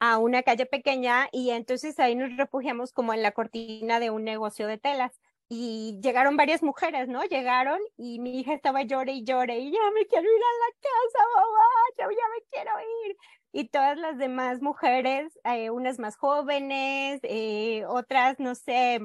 [0.00, 4.24] a una calle pequeña y entonces ahí nos refugiamos como en la cortina de un
[4.24, 5.12] negocio de telas.
[5.52, 7.24] y llegaron varias mujeres, ¿no?
[7.24, 10.72] Llegaron y mi hija estaba llore y llore y ya me quiero ir a la
[10.80, 11.66] casa, mamá,
[11.98, 12.70] ya, me quiero
[13.06, 13.16] ir.
[13.52, 19.00] Y todas las demás mujeres, eh, unas más jóvenes, eh, otras, no sé,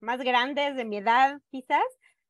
[0.00, 1.84] más grandes de mi edad quizás,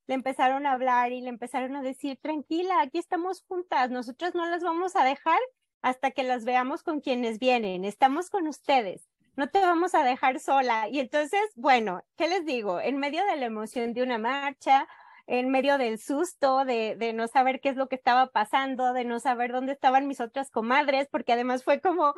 [0.06, 4.46] le empezaron a hablar y le empezaron a decir, tranquila, aquí estamos juntas, nosotros no
[4.46, 5.40] las vamos a dejar
[5.86, 10.40] hasta que las veamos con quienes vienen, estamos con ustedes no te vamos a dejar
[10.40, 10.88] sola.
[10.88, 12.80] Y entonces, bueno, ¿qué les digo?
[12.80, 14.88] En medio de la emoción de una marcha,
[15.26, 19.04] en medio del susto de, de, no saber qué es lo que estaba pasando, de
[19.04, 22.14] no saber dónde estaban mis otras comadres, porque además fue como, ah,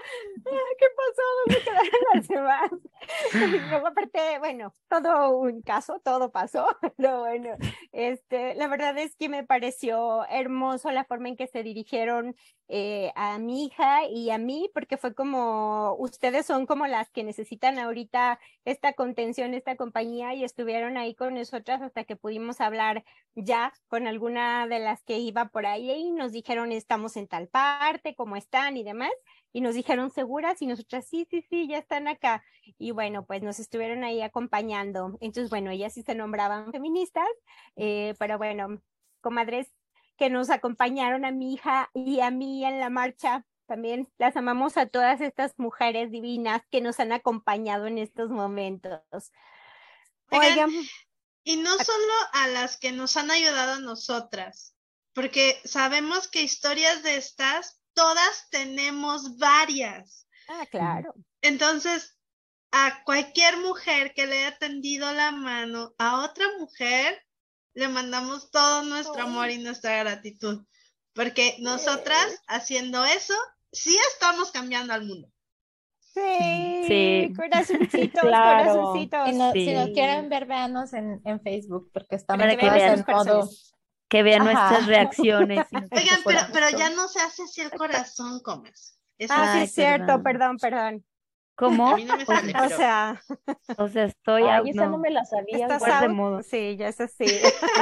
[0.79, 1.23] ¿qué pasó?
[1.47, 2.71] ¿Dónde quedaron las demás?
[3.35, 6.66] Y luego aparte, bueno, todo un caso, todo pasó,
[6.97, 7.57] pero bueno,
[7.92, 12.37] este, la verdad es que me pareció hermoso la forma en que se dirigieron
[12.71, 17.25] eh, a mi hija y a mí, porque fue como, ustedes son como las que
[17.25, 22.98] necesitan ahorita esta contención, esta compañía, y estuvieron ahí con nosotras hasta que pudimos hablar
[23.35, 27.49] ya con alguna de las que iba por ahí y nos dijeron, estamos en tal
[27.49, 29.13] parte, cómo están y demás.
[29.53, 32.43] Y nos dijeron seguras y nosotras, sí, sí, sí, ya están acá.
[32.79, 35.17] Y bueno, pues nos estuvieron ahí acompañando.
[35.21, 37.29] Entonces, bueno, ellas sí se nombraban feministas,
[37.77, 38.81] eh, pero bueno,
[39.21, 39.73] comadres
[40.17, 43.47] que nos acompañaron a mi hija y a mí en la marcha.
[43.67, 49.33] También las amamos a todas estas mujeres divinas que nos han acompañado en estos momentos.
[50.31, 50.71] Oigan,
[51.49, 54.75] y no solo a las que nos han ayudado a nosotras,
[55.15, 60.29] porque sabemos que historias de estas, todas tenemos varias.
[60.47, 61.15] Ah, claro.
[61.41, 62.19] Entonces,
[62.71, 67.19] a cualquier mujer que le haya tendido la mano a otra mujer,
[67.73, 70.67] le mandamos todo nuestro amor y nuestra gratitud,
[71.15, 73.35] porque nosotras haciendo eso,
[73.73, 75.33] sí estamos cambiando al mundo.
[76.14, 77.33] Sí, sí.
[77.37, 79.29] corazoncitos, corazoncitos.
[79.53, 83.05] Si nos quieren ver, véanos en, en Facebook, porque estamos Para que vean,
[84.09, 85.66] que vean nuestras reacciones.
[85.73, 88.99] Oigan, pero, pero ya no se hace así el corazón, Comas.
[89.31, 91.05] ah, sí, es cierto, perdón, perdón.
[91.59, 91.92] ¿Cómo?
[91.92, 93.21] O sea,
[93.79, 95.66] o sea, estoy Ay, esa no me la sabía.
[95.66, 96.40] Estás de modo.
[96.44, 97.27] Sí, ya es así.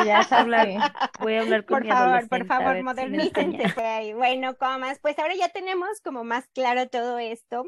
[0.06, 0.66] ya es hablar,
[1.20, 4.14] voy a hablar con Por favor, por favor, modernícense.
[4.14, 7.66] bueno, comas, pues ahora ya tenemos como más claro todo esto.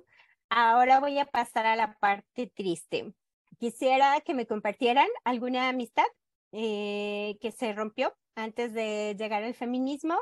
[0.51, 3.13] Ahora voy a pasar a la parte triste.
[3.59, 6.07] Quisiera que me compartieran alguna amistad
[6.53, 10.17] eh, que se rompió antes de llegar al feminismo,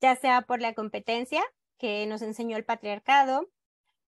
[0.00, 1.42] ya sea por la competencia
[1.78, 3.50] que nos enseñó el patriarcado,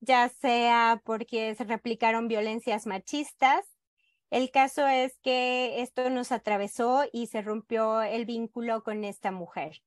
[0.01, 3.65] ya sea porque se replicaron violencias machistas.
[4.31, 9.83] El caso es que esto nos atravesó y se rompió el vínculo con esta mujer.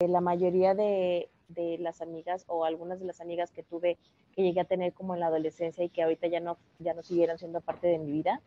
[0.00, 3.98] La mayoría de, las amigas o algunas de las amigas que tuve
[4.34, 7.02] que llegué a tener como en la adolescencia y que ahorita ya no, ya no
[7.02, 8.40] siguieron siendo parte de mi vida,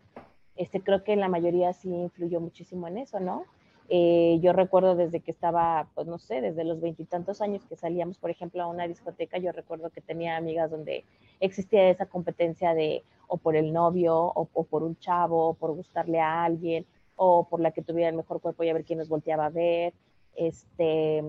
[0.55, 3.45] este, creo que la mayoría sí influyó muchísimo en eso, ¿no?
[3.89, 8.17] Eh, yo recuerdo desde que estaba, pues no sé, desde los veintitantos años que salíamos,
[8.17, 11.03] por ejemplo, a una discoteca, yo recuerdo que tenía amigas donde
[11.39, 16.19] existía esa competencia de o por el novio, o, por un chavo, o por gustarle
[16.19, 16.85] a alguien,
[17.15, 19.49] o por la que tuviera el mejor cuerpo y a ver quién nos volteaba a
[19.49, 19.93] ver.
[20.35, 21.23] Este,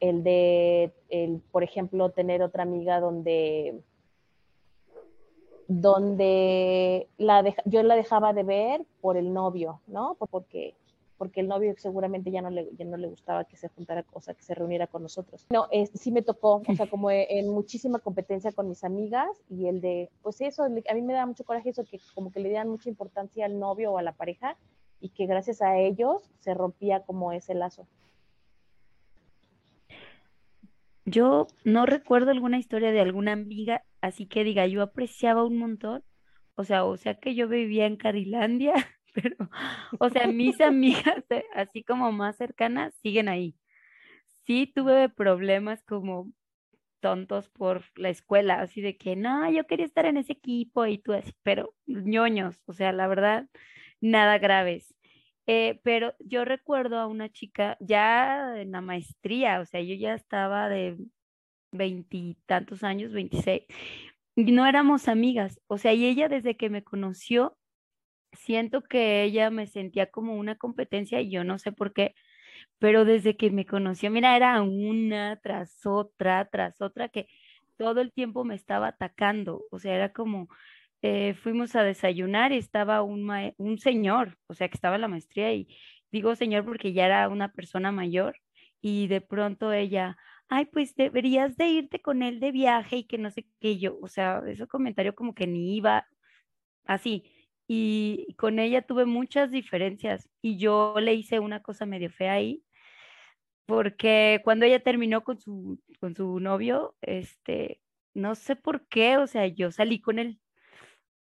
[0.00, 3.80] el de, el, por ejemplo, tener otra amiga donde
[5.68, 10.16] donde la yo la dejaba de ver por el novio, ¿no?
[10.30, 10.74] Porque
[11.18, 14.20] porque el novio seguramente ya no le, ya no le gustaba que se juntara, o
[14.20, 15.46] sea, que se reuniera con nosotros.
[15.50, 19.66] No, este, sí me tocó, o sea, como en muchísima competencia con mis amigas y
[19.66, 22.50] el de, pues eso, a mí me da mucho coraje eso, que como que le
[22.50, 24.56] dan mucha importancia al novio o a la pareja
[25.00, 27.86] y que gracias a ellos se rompía como ese lazo.
[31.06, 36.04] Yo no recuerdo alguna historia de alguna amiga, así que diga, yo apreciaba un montón,
[36.56, 38.74] o sea, o sea que yo vivía en Carilandia
[39.14, 39.36] pero,
[39.98, 43.56] o sea, mis amigas, así como más cercanas, siguen ahí.
[44.44, 46.30] Sí tuve problemas como
[47.00, 50.98] tontos por la escuela, así de que, no, yo quería estar en ese equipo y
[50.98, 53.46] tú así, pero ñoños, o sea, la verdad,
[54.00, 54.95] nada graves.
[55.46, 60.14] Eh, pero yo recuerdo a una chica ya en la maestría, o sea, yo ya
[60.14, 60.96] estaba de
[61.72, 63.62] veintitantos años, veintiséis,
[64.36, 67.56] y no éramos amigas, o sea, y ella desde que me conoció
[68.32, 72.14] siento que ella me sentía como una competencia y yo no sé por qué,
[72.78, 77.28] pero desde que me conoció, mira, era una tras otra, tras otra, que
[77.78, 80.48] todo el tiempo me estaba atacando, o sea, era como,
[81.02, 85.52] eh, fuimos a desayunar y estaba un, un señor, o sea, que estaba la maestría
[85.54, 85.68] y
[86.12, 88.36] digo señor porque ya era una persona mayor
[88.80, 90.16] y de pronto ella,
[90.48, 93.98] ay, pues deberías de irte con él de viaje y que no sé qué yo,
[94.00, 96.06] o sea, ese comentario como que ni iba
[96.84, 97.32] así
[97.68, 102.64] y con ella tuve muchas diferencias y yo le hice una cosa medio fea ahí
[103.66, 107.80] porque cuando ella terminó con su, con su novio, este,
[108.14, 110.40] no sé por qué, o sea, yo salí con él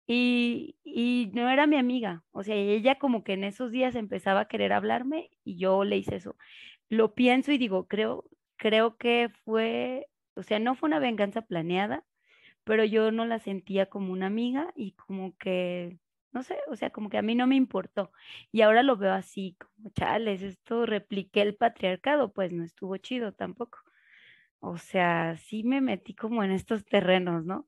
[0.08, 4.42] y, y no era mi amiga, o sea, ella como que en esos días empezaba
[4.42, 6.38] a querer hablarme y yo le hice eso.
[6.90, 8.26] Lo pienso y digo, creo,
[8.58, 12.06] creo que fue, o sea, no fue una venganza planeada,
[12.64, 16.00] pero yo no la sentía como una amiga y como que,
[16.32, 18.12] no sé, o sea, como que a mí no me importó.
[18.52, 23.34] Y ahora lo veo así, como, chales, esto repliqué el patriarcado, pues no estuvo chido
[23.34, 23.80] tampoco.
[24.60, 27.68] O sea, sí me metí como en estos terrenos, ¿no?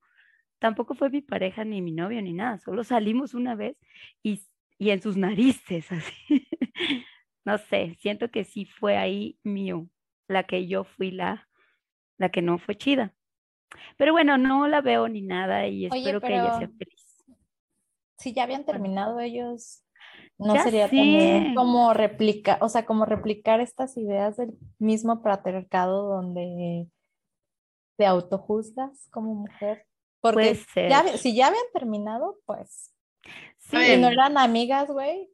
[0.59, 3.77] Tampoco fue mi pareja ni mi novio ni nada, solo salimos una vez
[4.21, 4.41] y,
[4.77, 6.47] y en sus narices, así.
[7.45, 9.87] no sé, siento que sí fue ahí mío,
[10.27, 11.47] la que yo fui la,
[12.17, 13.13] la que no fue chida.
[13.97, 17.23] Pero bueno, no la veo ni nada y Oye, espero que ella sea feliz.
[18.17, 19.83] si ya habían terminado ellos,
[20.37, 26.09] no Ya sería también como replicar, o sea, como replicar estas ideas del mismo patriarcado
[26.09, 26.87] donde
[27.97, 29.85] te autojuzgas como mujer.
[30.21, 32.93] Porque ya, si ya habían terminado, pues,
[33.57, 33.99] Sí, ver.
[33.99, 35.29] no eran amigas, güey.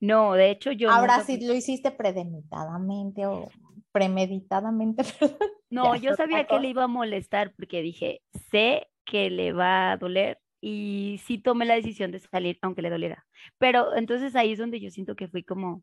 [0.00, 3.48] no, de hecho yo Ahora nunca sí lo hiciste premeditadamente o
[3.92, 5.38] premeditadamente, perdón.
[5.70, 9.92] No, Ya, yo sabía que le iba a molestar porque dije, sé que le va
[9.92, 13.26] a doler y sí tomé la decisión de salir aunque le doliera.
[13.58, 15.82] Pero entonces ahí es donde yo siento que fui como,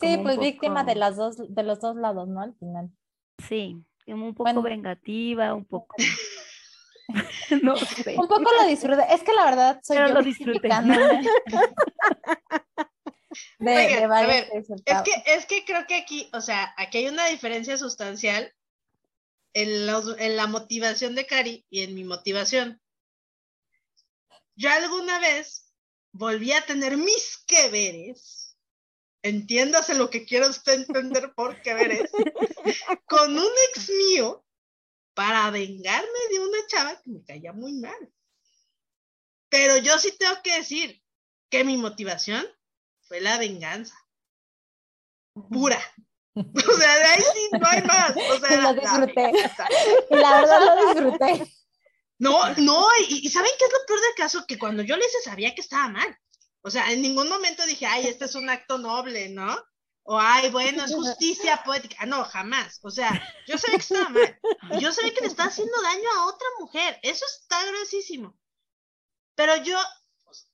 [0.00, 2.40] Sí, como pues víctima de las dos, de los dos lados, ¿no?
[2.40, 2.90] Al final.
[3.38, 5.96] sí, como un poco Bueno, vengativa, un poco,
[7.62, 9.02] no sé, un poco lo disfruté.
[9.12, 10.68] Es que la verdad soy pero yo lo disfruté.
[10.68, 11.22] justificándome
[13.58, 14.58] de, Oigan, de a varias ver, que
[14.92, 18.52] Es que, es que creo que aquí, o sea, aquí hay una diferencia sustancial
[19.54, 22.80] en, los- en la motivación de Cari y en mi motivación.
[24.56, 25.72] Yo alguna vez
[26.12, 28.56] volví a tener mis que veres,
[29.22, 32.10] entiéndase lo que quiera usted entender por que veres,
[33.06, 34.44] con un ex mío
[35.18, 38.12] para vengarme de una chava que me caía muy mal.
[39.48, 41.02] Pero yo sí tengo que decir
[41.50, 42.46] que mi motivación
[43.00, 43.96] fue la venganza
[45.50, 45.80] pura.
[46.36, 48.10] O sea, de ahí sí no hay más.
[48.16, 49.32] O sea, lo la disfruté.
[50.10, 51.52] la verdad lo disfruté.
[52.20, 54.46] No, no, y, y ¿saben qué es lo peor del caso?
[54.46, 56.16] Que cuando yo le hice sabía que estaba mal.
[56.60, 59.60] O sea, en ningún momento dije, ay, este es un acto noble, ¿no?
[60.10, 62.06] O, ay, bueno, es justicia poética.
[62.06, 62.80] No, jamás.
[62.82, 63.10] O sea,
[63.46, 64.40] yo sabía que estaba mal.
[64.80, 66.98] Yo sabía que le estaba haciendo daño a otra mujer.
[67.02, 68.34] Eso está gruesísimo.
[69.34, 69.78] Pero yo,
[70.24, 70.50] pues,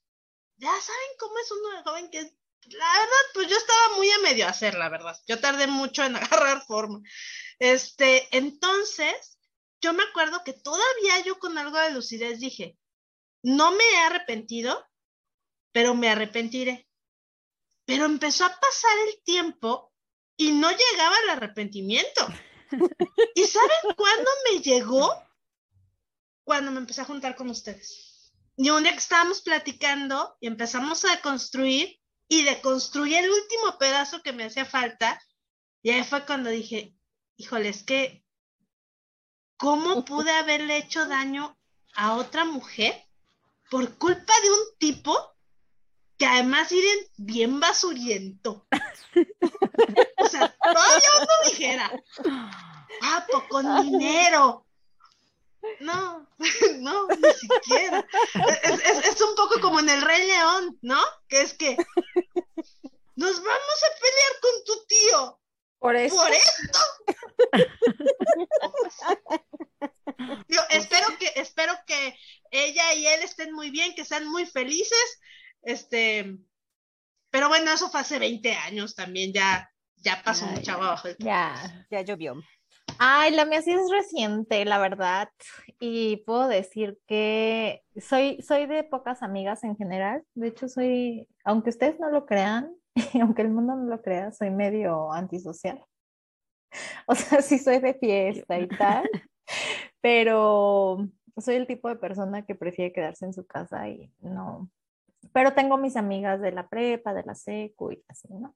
[0.57, 4.19] ya saben cómo es uno de joven que, la verdad, pues yo estaba muy a
[4.19, 5.17] medio hacer, la verdad.
[5.29, 7.01] Yo tardé mucho en agarrar forma.
[7.61, 9.38] Este, entonces,
[9.81, 12.77] yo me acuerdo que todavía yo con algo de lucidez dije,
[13.45, 14.85] no me he arrepentido,
[15.71, 16.88] pero me arrepentiré.
[17.85, 19.92] Pero empezó a pasar el tiempo
[20.37, 22.27] y no llegaba el arrepentimiento.
[23.35, 25.12] ¿Y saben cuándo me llegó?
[26.44, 28.33] Cuando me empecé a juntar con ustedes.
[28.57, 33.79] Y un día que estábamos platicando y empezamos a construir y de construir el último
[33.79, 35.20] pedazo que me hacía falta,
[35.83, 36.97] y ahí fue cuando dije,
[37.37, 38.25] híjole, es que,
[39.57, 41.59] ¿cómo pude haberle hecho daño
[41.94, 43.05] a otra mujer
[43.70, 45.34] por culpa de un tipo
[46.18, 48.66] que además Iren bien basuriento?
[50.18, 51.92] O sea, todavía uno dijera,
[53.00, 54.66] guapo, con dinero.
[55.81, 56.27] No,
[56.79, 58.07] no, ni siquiera.
[58.64, 61.00] Es, es- es un poco como en el Rey León, ¿no?
[61.29, 61.77] Que es que
[63.16, 65.40] nos vamos a pelear con tu tío.
[65.79, 66.16] Por eso.
[66.16, 66.79] ¿Por esto?
[70.48, 72.16] Yo espero que, espero que
[72.50, 75.20] ella y él estén muy bien, que sean muy felices.
[75.64, 76.38] Este,
[77.31, 81.09] pero bueno, eso fue hace 20 años también, ya, ya pasó Ay, mucho abajo.
[81.18, 81.87] Ya.
[81.90, 82.37] Ya llovió.
[82.98, 85.29] Ay, la mía sí es reciente, la verdad.
[85.81, 90.22] Y puedo decir que soy, soy de pocas amigas en general.
[90.35, 94.33] De hecho, soy, aunque ustedes no lo crean, y aunque el mundo no lo crea,
[94.33, 95.85] soy medio antisocial.
[97.07, 99.09] O sea, sí soy de fiesta y tal,
[100.00, 104.69] pero soy el tipo de persona que prefiere quedarse en su casa y no.
[105.33, 108.54] Pero tengo mis amigas de la prepa, de la secu y así, ¿no?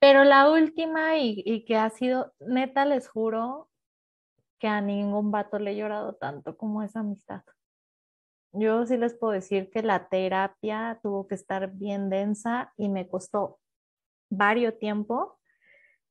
[0.00, 3.68] Pero la última y, que ha sido, neta, les juro
[4.58, 7.42] que a ningún vato le he llorado tanto como esa amistad.
[8.52, 13.08] Yo sí les puedo decir que la terapia tuvo que estar bien densa y me
[13.08, 13.58] costó
[14.30, 15.38] varios tiempo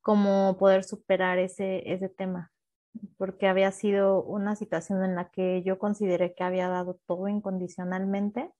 [0.01, 2.51] como poder superar ese, ese tema,
[3.17, 8.51] porque había sido una situación en la que yo consideré que había dado todo incondicionalmente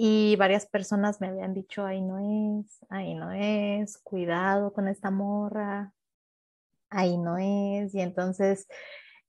[0.00, 2.20] y varias personas me habían dicho, ahí no
[2.60, 5.92] es, ahí no es, cuidado con esta morra,
[6.88, 7.92] ahí no es.
[7.96, 8.68] Y entonces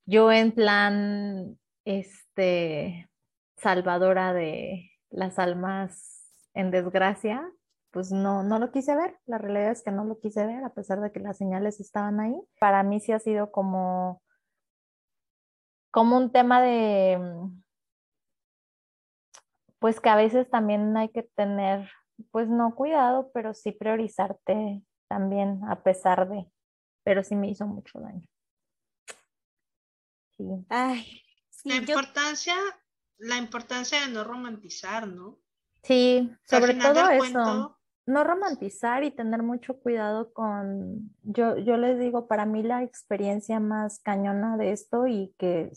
[0.05, 3.09] yo en plan, este,
[3.57, 7.51] salvadora de las almas en desgracia,
[7.89, 9.17] pues no, no lo quise ver.
[9.25, 12.19] La realidad es que no lo quise ver, a pesar de que las señales estaban
[12.19, 12.39] ahí.
[12.59, 14.21] Para mí sí ha sido como,
[15.89, 17.17] como un tema de,
[19.79, 21.89] pues que a veces también hay que tener,
[22.31, 26.45] pues no cuidado, pero sí priorizarte también a pesar de,
[27.03, 28.27] pero sí me hizo mucho daño.
[30.37, 30.45] Sí.
[30.69, 31.21] Ay,
[31.63, 32.55] la importancia,
[33.17, 35.39] la importancia de no romantizar, ¿no?
[35.83, 37.75] Sí, sobre todo eso.
[38.05, 43.59] No romantizar y tener mucho cuidado con, yo, yo les digo, para mí la experiencia
[43.59, 45.71] más cañona de esto y que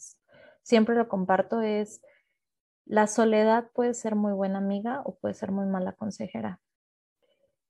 [0.62, 2.00] siempre lo comparto es
[2.85, 6.61] la soledad puede ser muy buena amiga o puede ser muy mala consejera.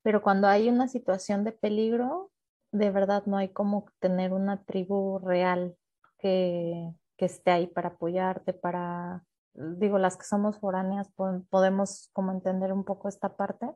[0.02, 2.30] Pero cuando hay una situación de peligro,
[2.72, 5.76] de verdad no hay como tener una tribu real
[6.18, 11.10] que, que esté ahí para apoyarte, para, digo, las que somos foráneas
[11.50, 13.66] podemos como entender un poco esta parte,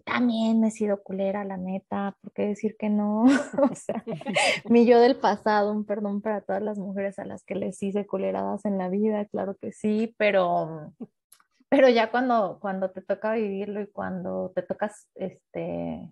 [0.00, 3.24] también he sido culera, la neta, ¿por qué decir que no?
[3.72, 4.04] o sea,
[4.68, 8.06] mi yo del pasado, un perdón para todas las mujeres a las que les hice
[8.06, 10.92] culeradas en la vida, claro que sí, pero,
[11.68, 16.08] pero ya cuando, cuando te toca vivirlo y cuando te tocas este,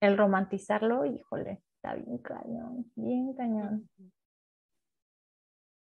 [0.00, 3.88] el romantizarlo, híjole, está bien cañón, bien cañón.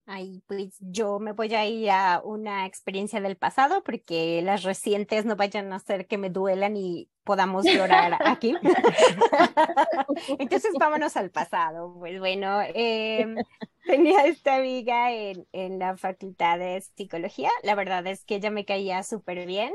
[0.06, 5.24] Ay, pues yo me voy a ir a una experiencia del pasado porque las recientes
[5.24, 8.56] no vayan a hacer que me duelan y podamos llorar aquí.
[10.38, 11.94] Entonces vámonos al pasado.
[11.98, 13.44] Pues bueno, em,
[13.84, 17.50] tenía esta amiga en, en la facultad de psicología.
[17.62, 19.72] La verdad es que ella me caía súper bien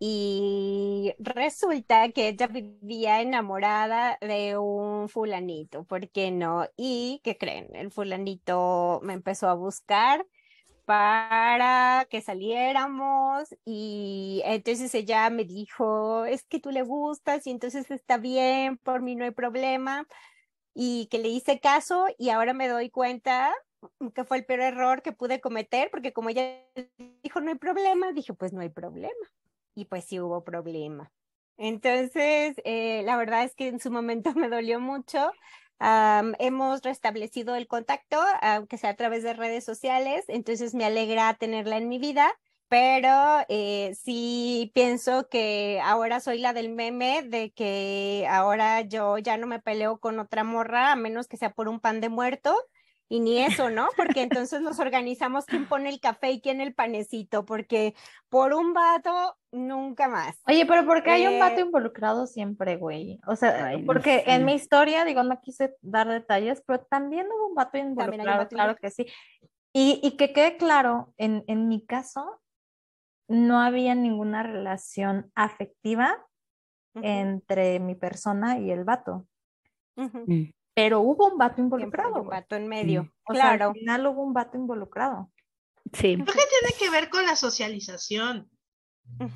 [0.00, 6.68] y resulta que ella vivía enamorada de un fulanito, ¿por qué no?
[6.76, 7.74] Y, ¿qué creen?
[7.74, 10.24] El fulanito me empezó a buscar
[10.84, 17.90] para que saliéramos y entonces ella me dijo, es que tú le gustas y entonces
[17.90, 20.06] está bien, por mí no hay problema
[20.74, 23.52] y que le hice caso y ahora me doy cuenta
[24.14, 26.64] que fue el peor error que pude cometer porque como ella
[27.22, 29.14] dijo no hay problema, dije pues no hay problema
[29.78, 31.12] y pues sí hubo problema.
[31.56, 35.32] Entonces, eh, la verdad es que en su momento me dolió mucho.
[36.38, 41.76] hemos restablecido el contacto, aunque sea a través de redes sociales, entonces me alegra tenerla
[41.76, 42.32] en mi vida,
[42.68, 43.10] pero
[43.48, 49.46] eh, sí pienso que ahora soy la del meme de que ahora yo ya no
[49.46, 52.56] me peleo con otra morra a menos que sea por un pan de muerto
[53.08, 53.88] y ni eso, ¿no?
[53.96, 57.94] Porque entonces nos organizamos quién pone el café y quién el panecito, porque
[58.28, 60.40] por un vato nunca más.
[60.46, 63.20] Oye, pero porque hay un vato eh, involucrado siempre, güey.
[63.26, 67.54] O sea, porque en mi historia, digo, no quise dar detalles, pero también hubo un
[67.54, 69.06] vato involucrado, claro que sí.
[69.72, 72.40] Y, y, que quede claro, en, en mi caso,
[73.28, 76.26] no había ninguna relación afectiva
[76.94, 79.26] entre mi persona y el vato
[80.78, 82.22] pero hubo un vato involucrado.
[82.22, 83.58] Un vato en medio, o claro.
[83.58, 85.32] Sea, al final hubo un vato involucrado.
[85.92, 86.14] Sí.
[86.14, 88.48] Creo que tiene que ver con la socialización.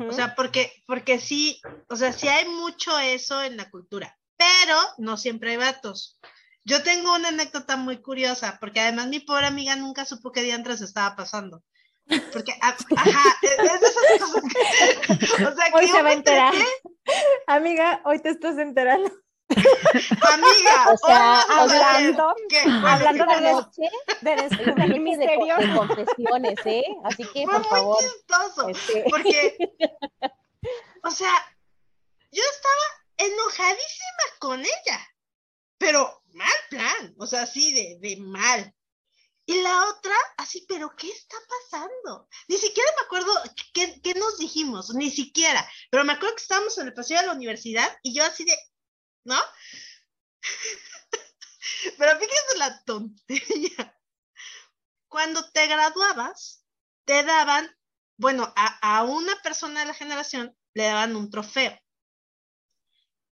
[0.09, 4.77] O sea, porque, porque sí, o sea, sí hay mucho eso en la cultura, pero
[4.99, 6.21] no siempre hay vatos.
[6.63, 10.81] Yo tengo una anécdota muy curiosa, porque además mi pobre amiga nunca supo qué diantres
[10.81, 11.65] estaba pasando.
[12.33, 16.55] Porque, ajá, es de esas cosas que, o sea, hoy se va a enterar.
[17.49, 19.11] Amiga, hoy te estás enterando.
[20.33, 22.35] Amiga, o sea, hablando,
[22.87, 23.83] hablando de, noche,
[24.21, 26.85] de, de, confesiones, ¿eh?
[27.05, 27.99] Así que, por favor.
[28.01, 29.05] Chistoso, este...
[29.11, 29.57] Porque,
[31.05, 31.33] o sea,
[32.31, 35.15] yo estaba enojadísima con ella,
[35.79, 38.75] pero mal plan, o sea, así de, de mal.
[39.45, 42.29] Y la otra, así, pero ¿qué está pasando?
[42.49, 43.33] Ni siquiera me acuerdo
[43.75, 45.69] qué, qué, nos dijimos, ni siquiera.
[45.91, 48.57] Pero me acuerdo que estábamos en el pasillo de la universidad y yo así de,
[49.25, 49.37] ¿no?
[51.99, 53.99] Pero fíjense la tontería.
[55.09, 56.65] Cuando te graduabas,
[57.05, 57.69] te daban,
[58.17, 61.79] bueno, a, una persona de la generación le daban un trofeo.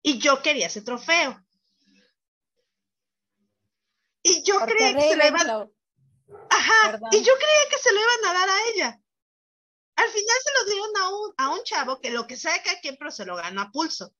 [0.03, 1.43] Y yo quería ese trofeo.
[4.23, 5.75] Y yo creía que se lo iban
[6.51, 9.01] Ajá, y yo creía que se lo iban a dar a ella.
[9.97, 12.81] Al final se lo dieron a un, a un chavo que lo que sabe que
[12.81, 14.15] quien, pero se lo ganó a pulso.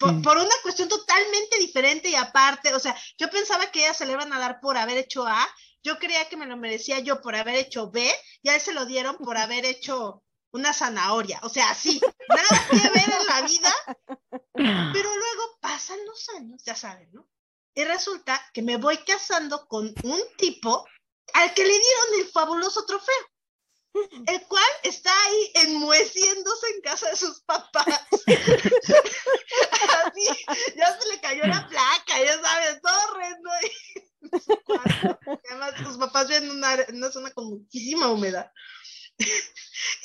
[0.00, 0.22] Mm.
[0.22, 4.12] Por, una cuestión totalmente diferente y aparte, o sea, yo pensaba que ella se le
[4.12, 5.46] iban a dar por haber hecho A,
[5.82, 8.10] yo creía que me lo merecía yo por haber hecho B,
[8.42, 10.22] y a él se lo dieron por haber hecho
[10.52, 13.72] una zanahoria, o sea, sí, nada que ver en la vida,
[14.54, 17.28] pero luego pasan los años, ya saben, ¿no?
[17.74, 20.84] Y resulta que me voy casando con un tipo
[21.34, 23.29] al que le dieron el fabuloso trofeo,
[24.26, 27.86] el cual está ahí enmueciéndose en casa de sus papás.
[30.06, 30.24] Así,
[30.76, 33.50] ya se le cayó la placa, ya sabes, todo horrendo.
[35.50, 38.50] Además, sus papás viven en una, una zona con muchísima humedad.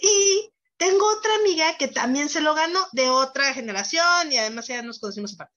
[0.01, 4.81] y tengo otra amiga que también se lo ganó de otra generación y además ya
[4.81, 5.53] nos conocimos aparte.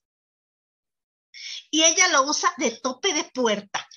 [1.71, 3.87] Y ella lo usa de tope de puerta.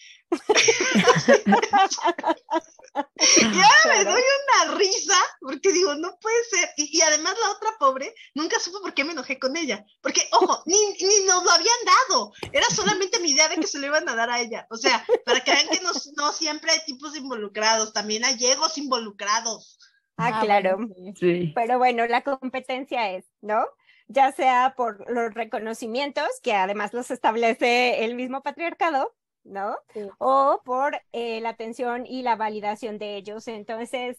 [3.17, 6.69] Y ahora me doy una risa porque digo, no puede ser.
[6.77, 9.85] Y, además la otra pobre nunca supo por qué me enojé con ella.
[10.01, 11.77] Porque, ojo, ni, ni, nos lo habían
[12.09, 12.33] dado.
[12.53, 14.67] Era solamente mi idea de que se lo iban a dar a ella.
[14.71, 18.79] O sea, para que vean que no, no siempre hay tipos involucrados, también hay egos
[18.79, 19.79] involucrados.
[20.17, 20.79] Ah, ah claro.
[21.19, 21.53] Sí.
[21.55, 23.65] Pero bueno, la competencia es, ¿no?
[24.09, 29.15] Ya sea por los reconocimientos, que además los establece el mismo patriarcado,
[29.45, 29.77] ¿no?
[30.19, 33.49] O por eh, la atención y la validación de ellos.
[33.49, 34.19] Entonces,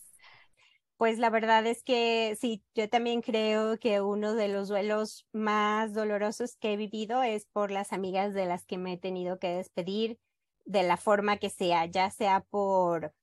[0.98, 5.94] pues la verdad es que sí, yo también creo que uno de los duelos más
[5.94, 9.50] dolorosos que he vivido es por las amigas de las que me he tenido que
[9.56, 10.20] despedir
[10.66, 13.14] de la forma que sea, ya sea por,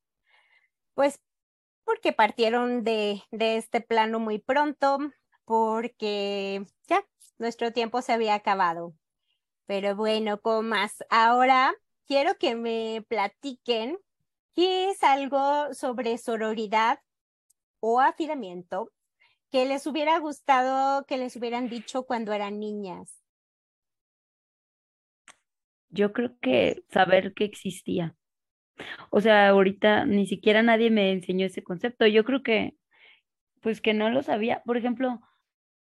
[0.95, 1.21] pues,
[1.85, 4.99] porque partieron de, de este plano muy pronto,
[5.45, 7.05] porque ya
[7.39, 8.95] nuestro tiempo se había acabado.
[9.67, 11.75] Pero bueno, con más, ahora
[12.11, 13.97] quiero que me platiquen
[14.57, 16.99] qué es algo sobre sororidad
[17.79, 18.91] o afiramiento
[19.53, 23.23] que les hubiera gustado que les hubieran dicho cuando eran niñas.
[25.89, 28.17] Yo creo que saber que existía.
[29.11, 32.09] O sea, ahorita ni siquiera nadie me enseñó ese concepto.
[32.09, 32.75] Yo creo que,
[33.61, 34.65] pues que no lo sabía.
[34.65, 35.21] Por ejemplo,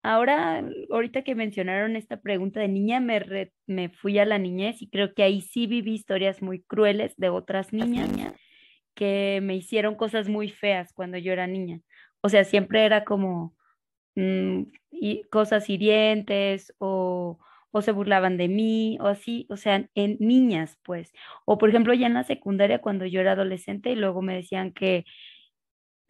[0.08, 4.90] Ahora, ahorita que mencionaron esta pregunta de niña, me, me fui a la niñez y
[4.90, 8.10] creo que ahí sí viví historias muy crueles de otras niñas
[8.96, 11.82] que me hicieron cosas muy feas cuando yo era niña.
[12.22, 13.54] O sea, siempre era como
[14.16, 17.38] mm, y cosas hirientes o,
[17.72, 21.12] o se burlaban de mí o así, o sea, en niñas, pues.
[21.44, 24.72] O por ejemplo, ya en la secundaria cuando yo era adolescente y luego me decían
[24.72, 25.04] que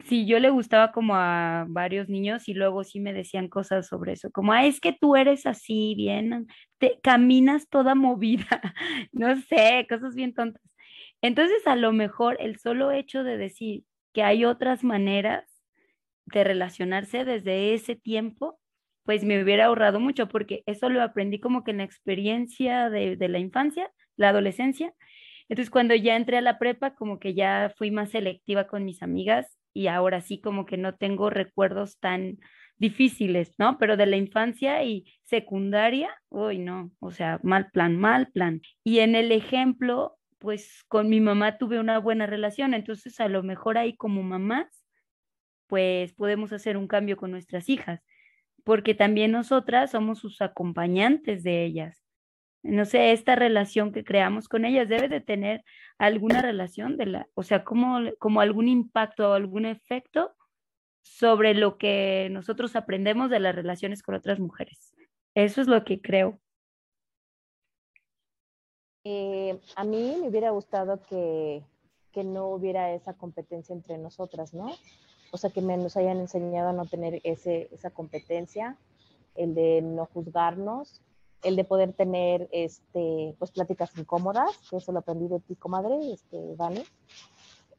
[0.04, 4.12] sí, yo le gustaba como a varios niños y luego sí me decían cosas sobre
[4.12, 6.46] eso, como, ah, es que tú eres así, bien,
[6.78, 8.60] te caminas toda movida,
[9.12, 10.62] no sé, cosas bien tontas.
[11.22, 13.84] Entonces, a lo mejor el solo hecho de decir
[14.14, 15.44] que hay otras maneras
[16.26, 18.58] de relacionarse desde ese tiempo,
[19.04, 23.16] pues me hubiera ahorrado mucho, porque eso lo aprendí como que en la experiencia de,
[23.16, 24.94] de la infancia, la adolescencia.
[25.48, 29.02] Entonces, cuando ya entré a la prepa, como que ya fui más selectiva con mis
[29.02, 32.38] amigas y ahora sí como que no tengo recuerdos tan
[32.76, 33.78] difíciles, ¿no?
[33.78, 38.60] Pero de la infancia y secundaria, uy, no, o sea, mal plan, mal plan.
[38.84, 43.42] Y en el ejemplo, pues con mi mamá tuve una buena relación, entonces a lo
[43.42, 44.84] mejor ahí como mamás,
[45.66, 48.02] pues podemos hacer un cambio con nuestras hijas,
[48.64, 52.07] porque también nosotras somos sus acompañantes de ellas
[52.62, 55.64] no sé, esta relación que creamos con ellas debe de tener
[55.98, 60.34] alguna relación de la, o sea, como, como algún impacto o algún efecto
[61.02, 64.94] sobre lo que nosotros aprendemos de las relaciones con otras mujeres.
[65.34, 66.38] Eso es lo que creo.
[69.04, 71.62] Eh, a mí me hubiera gustado que,
[72.12, 74.72] que, no hubiera esa competencia entre nosotras, ¿no?
[75.30, 78.76] O sea, que me, nos hayan enseñado a no tener ese, esa competencia,
[79.34, 81.00] el de no juzgarnos,
[81.42, 86.12] el de poder tener este, pues, pláticas incómodas, que eso lo aprendí de ti, comadre,
[86.12, 86.84] este, Vale,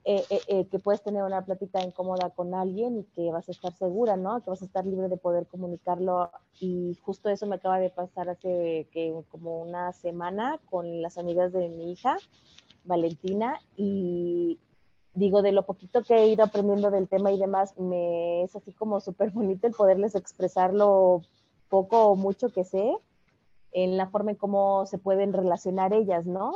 [0.05, 3.51] eh, eh, eh, que puedes tener una plática incómoda con alguien y que vas a
[3.51, 4.41] estar segura, ¿no?
[4.41, 6.31] Que vas a estar libre de poder comunicarlo.
[6.59, 11.51] Y justo eso me acaba de pasar hace que, como una semana con las amigas
[11.51, 12.17] de mi hija,
[12.85, 14.57] Valentina, y
[15.13, 18.71] digo, de lo poquito que he ido aprendiendo del tema y demás, me es así
[18.71, 21.21] como súper bonito el poderles expresar lo
[21.67, 22.97] poco o mucho que sé
[23.71, 26.53] en la forma en cómo se pueden relacionar ellas, ¿no?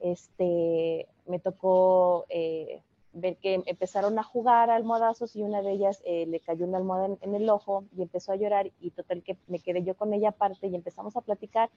[0.00, 2.82] Este, me tocó eh,
[3.12, 7.16] ver que empezaron a jugar almohadazos y una de ellas eh, le cayó una almohada
[7.20, 10.30] en, el ojo y empezó a llorar y total que me quedé yo con ella
[10.30, 11.70] aparte y empezamos a platicar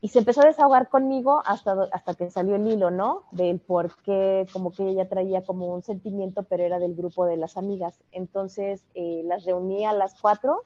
[0.00, 3.24] y se empezó a desahogar conmigo hasta, hasta que salió el hilo, ¿no?
[3.30, 7.36] Del por qué, como que ella traía como un sentimiento, pero era del grupo de
[7.36, 7.98] las amigas.
[8.12, 10.62] Entonces eh, las reuní a las cuatro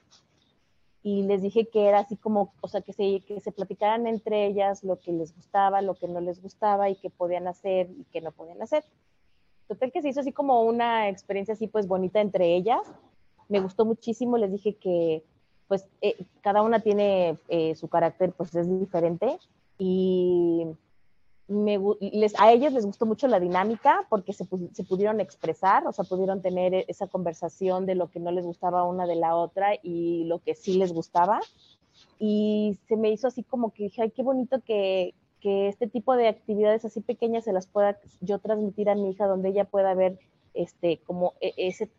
[1.02, 4.46] y les dije que era así como, o sea, que se, que se platicaran entre
[4.46, 8.04] ellas lo que les gustaba, lo que no les gustaba y qué podían hacer y
[8.12, 8.84] qué no podían hacer.
[9.66, 12.82] total que se hizo así como una experiencia así pues bonita entre ellas.
[13.48, 15.24] Me gustó muchísimo, les dije que
[15.68, 19.38] pues eh, cada una tiene eh, su carácter pues es diferente
[19.78, 20.66] y
[21.50, 26.42] les, a ellas les gustó mucho la dinámica porque se, pudieron expresar, o sea, pudieron
[26.42, 30.38] tener esa conversación de lo que no les gustaba una de la otra y lo
[30.38, 31.40] que sí les gustaba.
[32.20, 36.14] Y se me hizo así como que dije, ay, qué bonito que, que este tipo
[36.14, 39.92] de actividades así pequeñas se las pueda yo transmitir a mi hija, donde ella pueda
[39.94, 40.20] ver
[40.54, 41.90] este, como e, ese,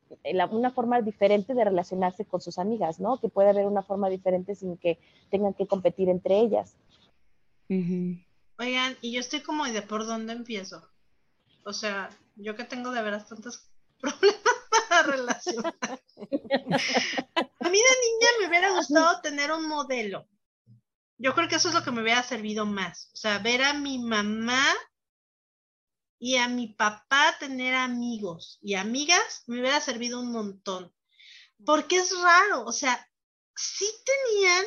[0.51, 3.17] una forma diferente de relacionarse con sus amigas, ¿no?
[3.17, 4.97] Que pueda haber una forma diferente sin que
[5.29, 6.77] tengan que competir entre ellas.
[8.61, 10.87] Oigan, y yo estoy como de por dónde empiezo.
[11.65, 14.39] O sea, yo que tengo de veras tantos problemas
[14.87, 15.73] para relacionar.
[15.81, 20.27] A mí de niña me hubiera gustado tener un modelo.
[21.17, 23.09] Yo creo que eso es lo que me hubiera servido más.
[23.15, 24.63] O sea, ver a mi mamá
[26.19, 30.93] y a mi papá tener amigos y amigas me hubiera servido un montón.
[31.65, 33.09] Porque es raro, o sea,
[33.55, 34.65] sí tenían,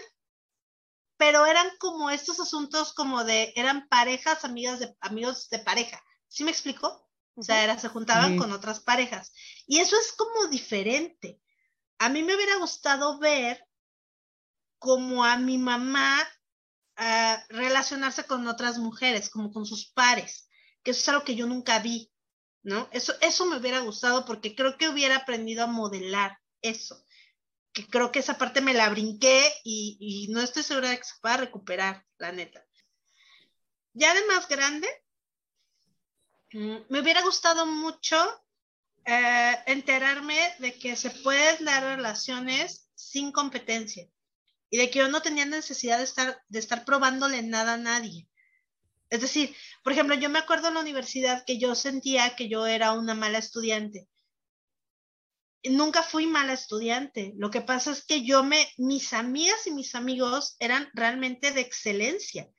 [1.17, 6.03] pero eran como estos asuntos como de, eran parejas, amigas de, amigos de pareja.
[6.29, 7.09] ¿Sí me explico?
[7.37, 9.33] O sea, era, se juntaban con otras parejas.
[9.67, 11.41] Y eso es como diferente.
[11.99, 13.65] A mí me hubiera gustado ver
[14.79, 16.19] como a mi mamá
[16.97, 20.49] ah, relacionarse con otras mujeres, como con sus pares
[20.85, 22.12] que eso es algo que yo nunca vi,
[22.62, 22.89] ¿no?
[22.93, 27.03] Eso, eso me hubiera gustado porque creo que hubiera aprendido a modelar eso,
[27.75, 31.20] que creo que esa parte me la brinqué y, no estoy segura de que se
[31.20, 32.64] pueda recuperar, la neta.
[33.93, 34.89] Ya de más grande,
[36.53, 38.16] mm, me hubiera gustado mucho
[39.05, 44.09] eh, enterarme de que se pueden dar relaciones sin competencia
[44.70, 48.29] y de que yo no tenía necesidad de estar, de estar probándole nada a nadie.
[49.11, 52.66] Es decir, por ejemplo, yo me acuerdo en la universidad que yo sentía que yo
[52.66, 54.09] era una mala estudiante.
[55.65, 57.33] Nunca fui mala estudiante.
[57.37, 61.62] Lo que pasa es que yo me, mis amigas y mis amigos eran realmente de
[61.62, 62.51] excelencia.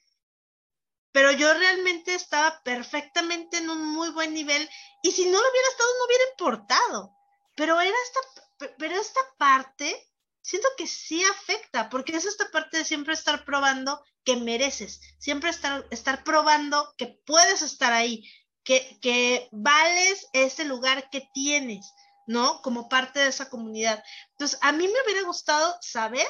[1.12, 4.70] Pero yo realmente estaba perfectamente en un muy buen nivel
[5.04, 7.16] y si no lo hubiera estado no hubiera importado.
[7.56, 9.96] Pero era esta, pero esta parte
[10.42, 15.50] siento que sí afecta, porque es esta parte de siempre estar probando que mereces, siempre
[15.50, 18.30] estar, estar probando que puedes estar ahí,
[18.64, 21.94] que, que vales ese lugar que tienes,
[22.26, 22.62] ¿no?
[22.62, 24.04] Como parte de esa comunidad.
[24.32, 26.28] Entonces, a mí me hubiera gustado saber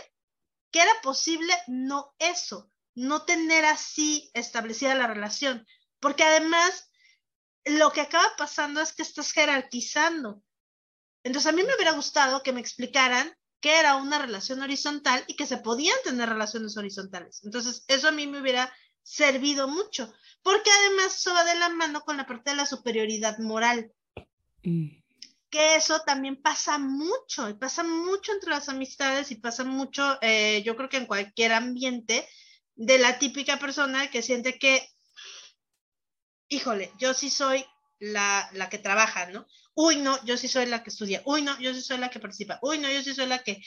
[0.71, 5.65] que era posible no eso, no tener así establecida la relación,
[5.99, 6.89] porque además
[7.65, 10.41] lo que acaba pasando es que estás jerarquizando.
[11.23, 15.35] Entonces, a mí me hubiera gustado que me explicaran que era una relación horizontal y
[15.35, 17.41] que se podían tener relaciones horizontales.
[17.43, 18.71] Entonces, eso a mí me hubiera
[19.01, 23.39] servido mucho, porque además eso va de la mano con la parte de la superioridad
[23.39, 23.91] moral.
[24.63, 25.04] Mm.
[25.57, 30.75] Eso también pasa mucho, y pasa mucho entre las amistades y pasa mucho, eh, yo
[30.75, 32.27] creo que en cualquier ambiente,
[32.75, 34.85] de la típica persona que siente que,
[36.49, 37.65] híjole, yo sí soy
[37.99, 39.47] la, la que trabaja, ¿no?
[39.75, 42.19] uy, no, yo sí soy la que estudia, uy, no, yo sí soy la que
[42.19, 43.61] participa, uy, no, yo sí soy la que...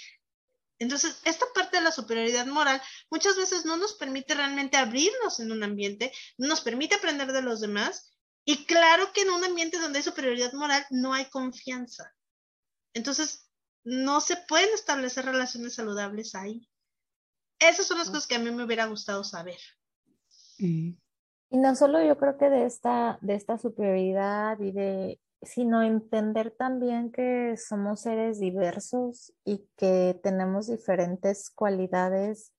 [0.80, 2.80] Entonces, esta parte de la superioridad moral
[3.10, 7.42] muchas veces no nos permite realmente abrirnos en un ambiente, no nos permite aprender de
[7.42, 8.16] los demás
[8.50, 12.10] y claro que en un ambiente donde hay superioridad moral no hay confianza.
[12.94, 13.46] Entonces,
[13.84, 16.66] no se pueden establecer relaciones saludables ahí.
[17.58, 19.58] Esas son las cosas que a mí me hubiera gustado saber.
[20.56, 20.96] Y
[21.50, 27.12] no solo yo creo que de esta, de esta superioridad y de sino entender también
[27.12, 32.54] que somos seres diversos y que tenemos diferentes cualidades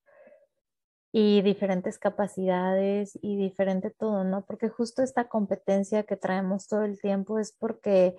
[1.11, 4.45] y diferentes capacidades y diferente todo, ¿no?
[4.45, 8.15] Porque justo esta competencia que traemos todo el tiempo es porque,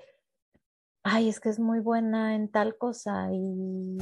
[1.04, 3.98] ay, es que es muy buena en tal cosa y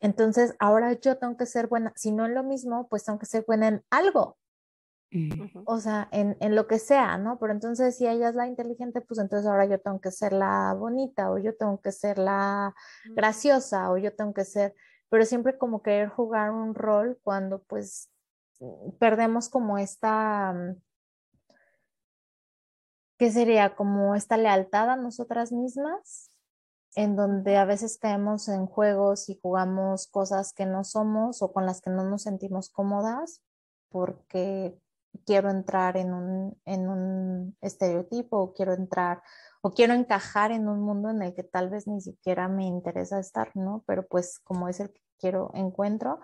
[0.00, 3.26] entonces ahora yo tengo que ser buena, si no en lo mismo, pues tengo que
[3.26, 4.38] ser buena en algo.
[5.66, 7.38] O sea, en, en, lo que sea, ¿no?
[7.38, 10.72] Pero entonces si ella es la inteligente, pues entonces ahora yo tengo que ser la
[10.72, 12.74] bonita o yo tengo que ser la
[13.14, 14.74] graciosa o yo tengo que ser,
[15.10, 18.10] pero siempre como querer jugar un rol cuando pues
[18.98, 20.82] perdemos como esta, mm,
[23.18, 23.74] ¿qué sería?
[23.74, 26.30] Como esta lealtad a nosotras mismas,
[26.94, 31.66] en donde a veces caemos en juegos y jugamos cosas que no somos o con
[31.66, 33.42] las que no nos sentimos cómodas
[33.88, 34.78] porque
[35.26, 39.22] quiero entrar en un, en un estereotipo o quiero entrar
[39.62, 43.20] o quiero encajar en un mundo en el que tal vez ni siquiera me interesa
[43.20, 43.84] estar, ¿no?
[43.86, 46.20] Pero pues como es el que quiero, encuentro.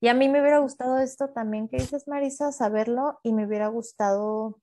[0.00, 3.66] Y a mí me hubiera gustado esto también que dices, Marisa, saberlo y me hubiera
[3.68, 4.60] gustado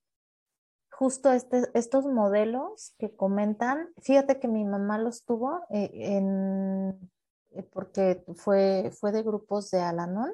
[0.90, 7.12] justo este, estos modelos que comentan, fíjate que mi mamá los tuvo eh, en,
[7.52, 10.32] eh, porque fue, fue de grupos de Alanon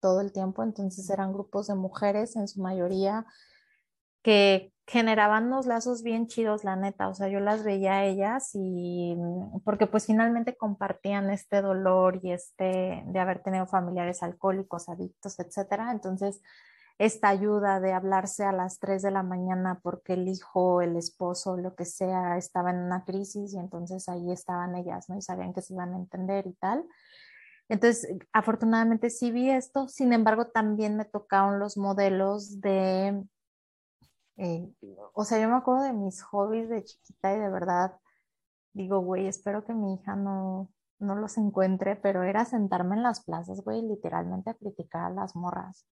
[0.00, 3.26] todo el tiempo, entonces eran grupos de mujeres en su mayoría
[4.22, 8.50] que generaban unos lazos bien chidos, la neta, o sea, yo las veía a ellas
[8.52, 14.90] y mm, porque pues finalmente compartían este dolor y este de haber tenido familiares alcohólicos,
[14.90, 16.42] adictos, etcétera, entonces
[16.98, 21.56] esta ayuda de hablarse a las 3 de la mañana porque el hijo, el esposo,
[21.56, 25.16] lo que sea, estaba en una crisis y entonces ahí estaban ellas, ¿no?
[25.16, 26.84] Y sabían que se iban a entender y tal.
[27.70, 33.24] Entonces, afortunadamente sí vi esto, sin embargo, también me tocaron los modelos de,
[34.42, 34.74] eh,
[35.14, 37.96] o sea, yo me acuerdo de mis hobbies de chiquita y de verdad
[38.72, 40.68] digo, güey, espero que mi hija no,
[40.98, 45.36] no los encuentre, pero era sentarme en las plazas, güey, literalmente a criticar a las
[45.36, 45.86] morras.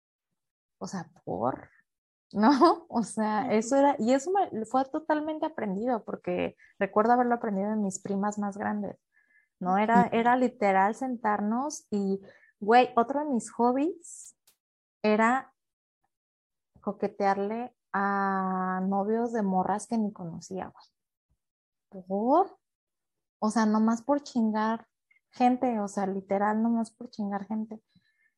[0.79, 1.69] O sea, por,
[2.33, 2.87] ¿no?
[2.89, 7.83] O sea, eso era, y eso me, fue totalmente aprendido, porque recuerdo haberlo aprendido en
[7.83, 8.97] mis primas más grandes.
[9.61, 9.79] ¿no?
[9.79, 12.21] Era, era literal sentarnos y,
[12.59, 14.35] güey, otro de mis hobbies
[15.03, 15.53] era
[16.81, 22.05] coquetearle a novios de morras que ni conocía, güey.
[22.07, 22.59] ¿Por?
[23.41, 24.87] O sea, nomás por chingar
[25.33, 27.83] gente, o sea, literal, nomás por chingar gente.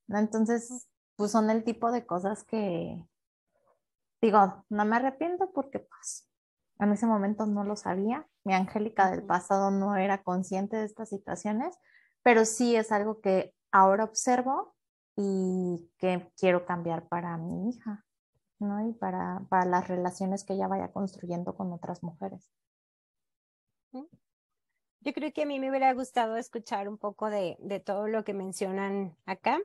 [0.09, 3.05] Entonces, pues son el tipo de cosas que,
[4.20, 6.28] digo, no me arrepiento porque pues
[6.78, 8.26] en ese momento no lo sabía.
[8.44, 11.78] Mi Angélica del pasado no era consciente de estas situaciones,
[12.22, 14.74] pero sí es algo que ahora observo
[15.16, 18.05] y que quiero cambiar para mi hija,
[18.62, 18.88] ¿no?
[18.88, 22.50] Y para, para las relaciones que ella vaya construyendo con otras mujeres.
[25.00, 28.24] Yo creo que a mí me hubiera gustado escuchar un poco de, de todo lo
[28.24, 29.60] que mencionan acá.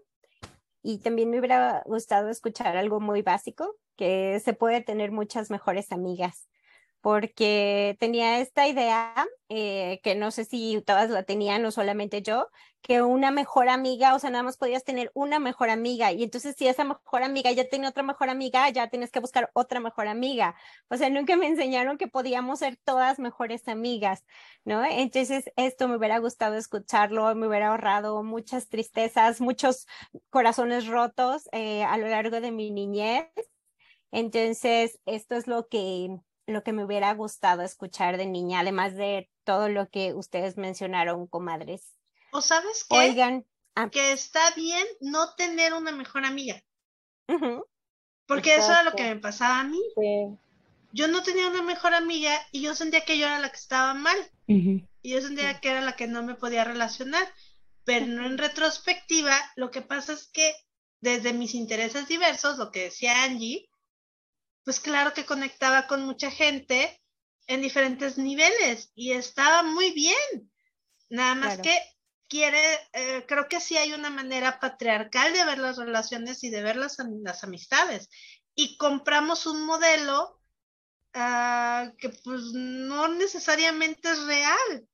[0.82, 5.92] Y también me hubiera gustado escuchar algo muy básico, que se puede tener muchas mejores
[5.92, 6.48] amigas
[7.08, 9.14] porque tenía esta idea,
[9.48, 12.50] eh, que no sé si todas la tenían o solamente yo,
[12.82, 16.58] que una mejor amiga, o sea, nada más podías tener una mejor amiga, y entonces
[16.58, 20.10] si esa mejor amiga ya tenía otra mejor amiga, ya tienes que buscar otra mejor
[20.10, 20.56] amiga.
[20.90, 24.26] O sea, nunca me enseñaron que podíamos ser todas mejores amigas,
[24.66, 24.84] ¿no?
[24.84, 29.88] Entonces, esto me hubiera gustado escucharlo, me hubiera ahorrado muchas tristezas, muchos
[30.30, 33.30] corazones rotos eh, a lo largo de mi niñez.
[34.12, 39.30] Entonces, esto es lo que lo que me hubiera gustado escuchar de niña, además de
[39.44, 41.94] todo lo que ustedes mencionaron, comadres.
[42.32, 42.98] ¿O sabes qué?
[42.98, 43.46] Oigan.
[43.76, 43.90] Ah.
[43.92, 46.64] Que está bien no tener una mejor amiga.
[48.26, 49.80] Porque eso era lo que me pasaba a mí.
[50.94, 53.94] Yo no tenía una mejor amiga y yo sentía que yo era la que estaba
[53.94, 54.18] mal.
[54.48, 57.28] Y yo sentía que era la que no me podía relacionar.
[57.84, 60.54] Pero en retrospectiva, lo que pasa es que
[61.00, 63.70] desde mis intereses diversos, lo que decía Angie,
[64.68, 67.02] pues claro que conectaba con mucha gente
[67.48, 70.52] en diferentes niveles y estaba muy bien.
[71.08, 71.74] Nada más que
[72.28, 72.60] quiere,
[72.92, 76.76] eh, creo que sí hay una manera patriarcal de ver las relaciones y de ver
[76.76, 78.10] las, las amistades.
[78.56, 80.42] Y compramos un modelo
[81.14, 84.90] ah, que pues no necesariamente es real.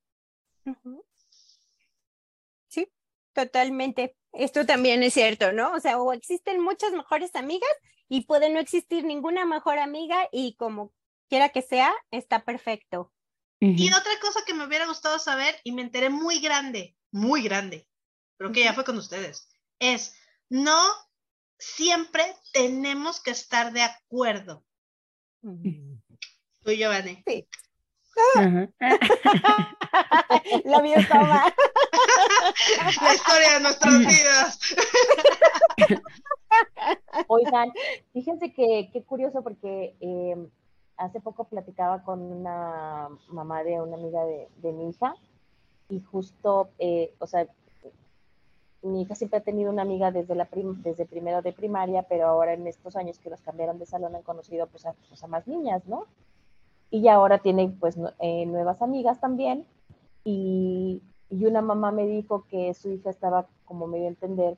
[2.68, 2.88] Sí,
[3.34, 4.16] totalmente.
[4.34, 5.74] Esto también es cierto, ¿no?
[5.74, 7.72] O sea, o existen muchas mejores amigas
[8.10, 10.94] y puede no existir ninguna mejor amiga y como
[11.30, 13.12] quiera que sea, está perfecto.
[13.60, 17.88] Y otra cosa que me hubiera gustado saber, y me enteré muy grande, muy grande,
[18.38, 19.48] creo que ya fue con ustedes,
[19.80, 20.16] es
[20.50, 20.78] no
[21.58, 24.66] siempre tenemos que estar de acuerdo.
[25.42, 27.24] Tú y Giovanni.
[27.26, 27.48] Sí.
[30.66, 31.46] La vida toma.
[33.02, 34.60] La historia de nuestras vidas.
[37.28, 37.72] Oigan,
[38.12, 40.50] fíjense que qué curioso porque em,
[40.98, 45.16] hace poco platicaba con una mamá de una amiga de, mi hija
[45.90, 47.48] y justo, eh, o sea,
[48.82, 52.54] mi hija siempre ha tenido una amiga desde, la desde primero de primaria, pero ahora
[52.54, 55.86] en estos años que los cambiaron de salón han conocido pues a, pues, más niñas,
[55.88, 56.06] ¿no?
[56.90, 59.66] Y ahora tiene pues eh, nuevas amigas también
[60.24, 64.58] y, y una mamá me dijo que su hija estaba como medio a entender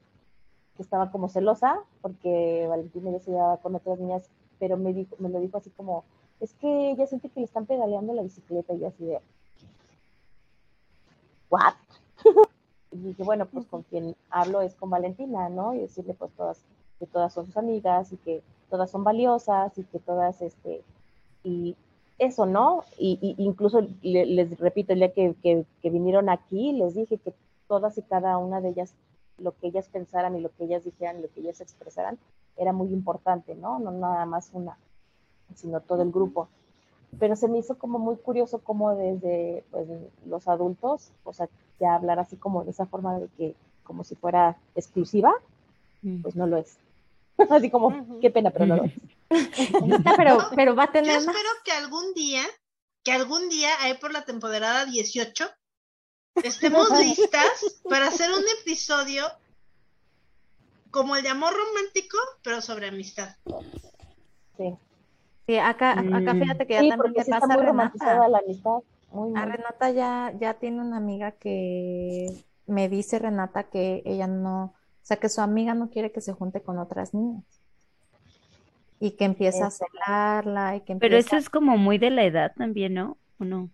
[0.75, 5.15] que estaba como celosa porque Valentina ya se llevaba con otras niñas, pero me, dijo,
[5.19, 6.03] me lo dijo así como,
[6.39, 9.19] es que ella siente que le están pedaleando la bicicleta y yo así de,
[11.49, 11.73] ¿what?
[12.91, 15.73] y dije, bueno, pues con quien hablo es con Valentina, ¿no?
[15.73, 16.63] Y decirle pues todas,
[16.99, 20.81] que todas son sus amigas y que todas son valiosas y que todas, este,
[21.43, 21.75] y
[22.17, 22.83] eso, ¿no?
[22.97, 27.33] Y, incluso les repito, el día que, que vinieron aquí, les dije que
[27.67, 28.93] todas y cada una de ellas
[29.37, 32.17] lo que ellas pensaran y lo que ellas dijeran y lo que ellas expresaran
[32.57, 33.79] era muy importante, ¿no?
[33.79, 34.77] No nada más una.
[35.55, 36.47] sino todo el grupo.
[37.19, 39.87] Pero se me hizo como muy curioso como desde pues,
[40.25, 41.47] los adultos, o sea,
[41.79, 45.33] ya hablar así como de esa forma de que como si fuera exclusiva,
[46.01, 46.21] Mm.
[46.21, 46.77] pues no lo es.
[47.49, 48.93] así como, qué pena, pero no lo es.
[50.17, 51.27] pero, pero va a Yo tener más.
[51.27, 52.41] espero que algún día,
[53.03, 55.45] que algún día, ahí por la temporada 18,
[56.43, 59.25] estemos listas para hacer un episodio
[60.91, 63.35] como el de amor romántico, pero sobre amistad.
[64.57, 64.77] Sí,
[65.47, 66.39] Sí, acá, acá Mm.
[66.39, 68.29] fíjate que ya sí también te sí está pasa muy a romantizada Renata.
[68.29, 68.79] la amistad.
[69.11, 69.51] Muy, A muy.
[69.51, 75.17] Renata ya, ya tiene una amiga que me dice Renata que ella no, o sea,
[75.17, 77.43] que su amiga no quiere que se junte con otras niñas.
[78.99, 81.17] Y que empieza a celarla y que Pero empieza...
[81.17, 83.17] eso es como muy de la edad también, ¿no?
[83.39, 83.69] ¿O no?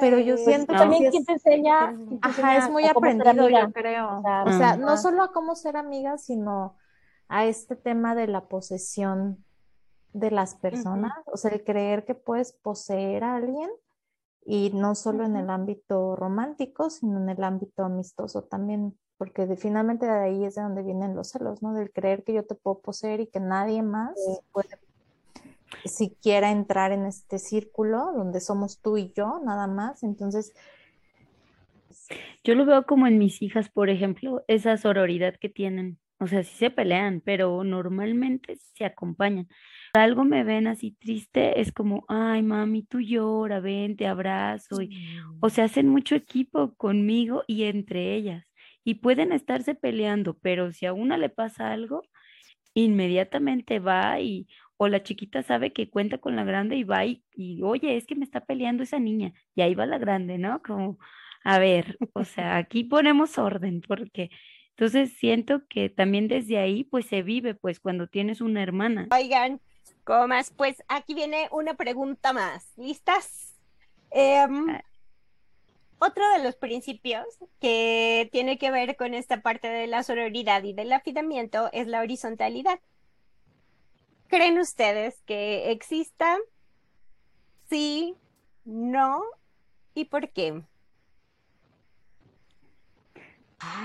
[0.00, 2.84] Pero yo Pues siento que también sí es- te enseña, te Ajá, enseña es muy
[2.86, 4.18] aprendido, yo creo.
[4.18, 6.76] O sea, O sea, no solo a cómo ser amiga, sino
[7.28, 9.44] a este tema de la posesión
[10.12, 11.12] de las personas.
[11.26, 13.70] O sea, el creer que puedes poseer a alguien
[14.44, 19.56] y no solo en el ámbito romántico, sino en el ámbito amistoso también, porque de-
[19.56, 21.74] finalmente de ahí es de donde vienen los celos, ¿no?
[21.74, 24.18] Del creer que yo te puedo poseer y que nadie más
[24.50, 24.68] puede
[25.90, 30.02] siquiera entrar en este círculo donde somos tú y yo, nada más.
[30.02, 30.54] Entonces,
[32.44, 35.98] Yo lo veo como en mis hijas, por ejemplo, esa sororidad que tienen.
[36.18, 39.48] O sea, sí se pelean, pero normalmente se acompañan.
[39.94, 44.82] Algo me ven así triste, es como, ay, mami, tú llora, ven, te abrazo.
[44.82, 44.90] Y,
[45.40, 48.44] o sea, hacen mucho equipo conmigo y entre ellas.
[48.84, 52.02] Y pueden estarse peleando, pero si a una le pasa algo,
[52.74, 54.46] inmediatamente va y,
[54.82, 58.06] o la chiquita sabe que cuenta con la grande y va y, y, oye, es
[58.06, 59.34] que me está peleando esa niña.
[59.54, 60.62] Y ahí va la grande, ¿no?
[60.62, 60.98] Como,
[61.44, 64.30] a ver, o sea, aquí ponemos orden, porque
[64.70, 69.06] entonces siento que también desde ahí, pues se vive, pues cuando tienes una hermana.
[69.14, 69.60] Oigan,
[70.04, 72.72] comas, pues aquí viene una pregunta más.
[72.78, 73.54] ¿Listas?
[74.10, 74.82] Em, Ah.
[75.98, 77.26] otro de los principios
[77.60, 82.00] que tiene que ver con esta parte de la sororidad y del afidamiento es la
[82.00, 82.80] horizontalidad.
[84.30, 86.38] ¿Creen ustedes que exista?
[87.68, 88.16] Sí,
[88.64, 89.22] no,
[89.92, 90.62] ¿y por qué?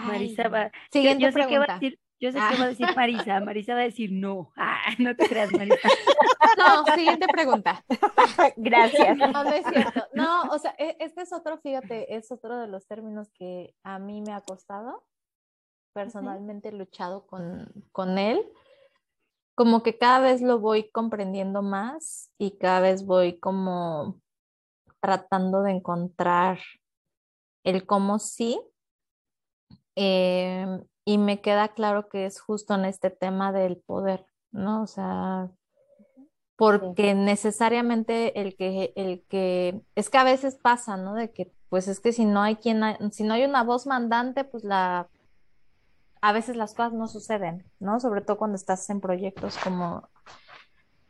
[0.06, 2.50] Marisa va, yo, siguiente yo sé qué va a decir, yo sé Ah.
[2.52, 5.78] qué va a decir Marisa, Marisa va a decir no, ah, no te creas, Marisa.
[6.58, 7.84] No, siguiente pregunta.
[8.56, 9.18] Gracias.
[9.18, 10.08] No, no es cierto.
[10.14, 14.22] No, o sea, este es otro, fíjate, es otro de los términos que a mí
[14.22, 15.04] me ha costado.
[15.92, 18.42] Personalmente he luchado con, con él.
[19.56, 24.22] Como que cada vez lo voy comprendiendo más y cada vez voy como
[25.00, 26.60] tratando de encontrar
[27.64, 28.60] el cómo sí.
[29.96, 34.84] Em, y me queda claro que es justo en este tema del poder, ¿no?
[34.84, 35.50] O sea,
[36.58, 41.14] porque necesariamente el que, el que, es que a veces pasa, ¿no?
[41.14, 42.82] De que, pues es que si no hay quien,
[43.12, 45.10] si no hay una voz mandante, pues la,
[46.22, 48.00] a veces las cosas no suceden, ¿no?
[48.00, 50.10] Sobre todo cuando estás en proyectos como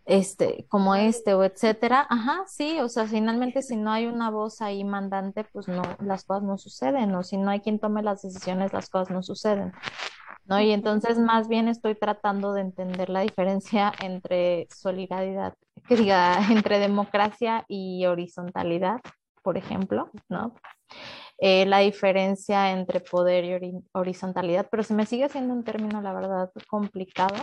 [0.06, 2.06] este, como este o etcétera.
[2.10, 6.24] Ajá, sí, o sea, finalmente si no hay una voz ahí mandante, pues no, las
[6.26, 9.74] cosas no suceden, o si no hay quien tome las decisiones, las cosas no suceden.
[10.46, 10.62] ¿no?
[10.62, 15.56] Y entonces más bien estoy tratando de entender la diferencia entre solidaridad,
[15.88, 19.02] que diga, entre democracia y horizontalidad,
[19.44, 20.54] por ejemplo, ¿no?
[21.38, 26.02] Eh, la diferencia entre poder y ori- horizontalidad, pero se me sigue siendo un término,
[26.02, 27.36] la verdad, complicado,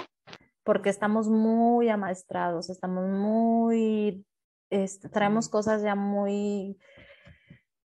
[0.64, 4.24] porque estamos muy amaestrados, estamos muy,
[4.70, 6.78] este, traemos cosas ya muy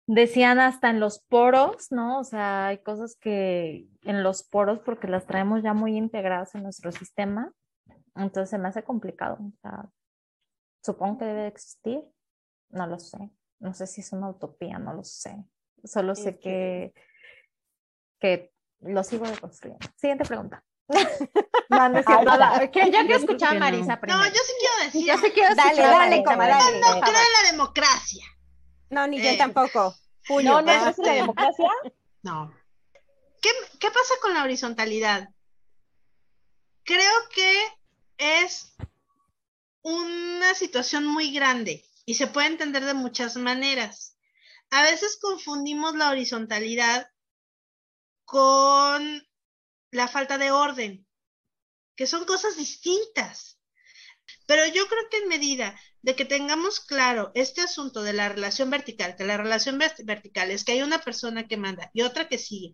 [0.08, 2.20] decían hasta en los poros, ¿no?
[2.20, 6.64] O sea, hay cosas que en los poros porque las traemos ya muy integradas en
[6.64, 7.54] nuestro sistema,
[8.16, 9.38] entonces se me hace complicado.
[9.40, 9.90] O sea,
[10.84, 12.04] supongo que debe de existir,
[12.70, 13.32] no lo sé.
[13.60, 15.46] No sé si es una utopía, no lo sé.
[15.84, 16.94] Solo sé que,
[18.20, 18.52] que
[18.82, 19.86] lo sigo deconstruyendo.
[19.96, 20.64] Siguiente pregunta.
[21.70, 22.30] No, no es cierto.
[22.32, 23.60] Ay, que yo quiero escuchar a.
[23.60, 26.80] Marisa No, yo sí quiero decir, Yo sí quiero Dale, dale, dale.
[26.82, 28.26] no creo en la democracia.
[28.90, 29.38] No, ni yo Eh.
[29.38, 29.96] tampoco.
[30.28, 30.52] Puño.
[30.52, 31.70] No, no es la democracia.
[32.24, 32.54] No.
[33.42, 35.30] ¿Qué, qué pasa con la horizontalidad?
[36.84, 37.64] Creo que
[38.18, 38.76] es
[39.82, 44.18] una situación muy grande y se puede entender de muchas maneras.
[44.72, 47.08] A veces confundimos la horizontalidad
[48.26, 49.28] con
[49.92, 51.06] la falta de orden,
[51.96, 53.60] que son cosas distintas.
[54.48, 58.70] Pero yo creo que en medida de que tengamos claro este asunto de la relación
[58.70, 62.30] vertical, que la relación vert- vertical es que hay una persona que manda y otra
[62.30, 62.74] que sigue,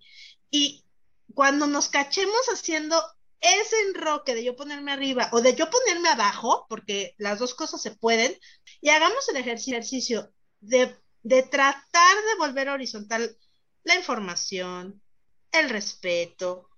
[0.51, 0.85] y
[1.33, 3.01] cuando nos cachemos haciendo
[3.41, 7.81] ese enroque de yo ponerme arriba o de yo ponerme abajo, porque las dos cosas
[7.81, 8.37] se pueden,
[8.81, 10.95] y hagamos el ejercicio de,
[11.27, 13.37] de tratar de volver horizontal
[13.83, 15.01] la información,
[15.51, 16.69] el respeto,